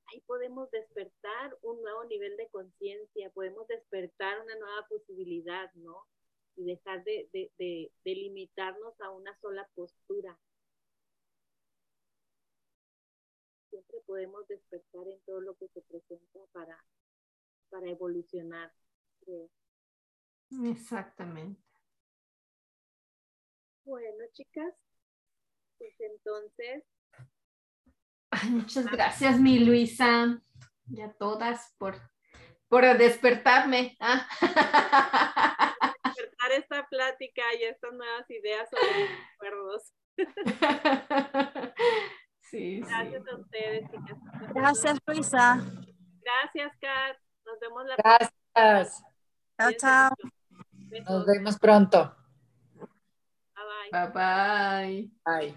[0.06, 6.06] ahí podemos despertar un nuevo nivel de conciencia, podemos despertar una nueva posibilidad, ¿no?
[6.56, 10.38] Y dejar de, de, limitarnos a una sola postura.
[13.70, 16.84] siempre podemos despertar en todo lo que se presenta para,
[17.70, 18.72] para evolucionar.
[20.62, 21.73] Exactamente.
[23.84, 24.74] Bueno, chicas,
[25.78, 26.84] pues entonces.
[28.50, 30.40] muchas gracias, mi Luisa,
[30.88, 32.00] y a todas por,
[32.68, 33.96] por despertarme.
[34.00, 34.26] ¿ah?
[36.04, 39.92] Despertar esta plática y estas nuevas ideas sobre los recuerdos.
[42.52, 44.18] Gracias a ustedes, chicas.
[44.54, 45.60] Gracias, Luisa.
[46.22, 47.16] Gracias, Kat.
[47.44, 49.02] Nos vemos la Gracias.
[49.58, 50.10] Chao, chao.
[51.04, 52.23] Nos vemos pronto.
[53.94, 55.08] Bye-bye.
[55.24, 55.54] Bye.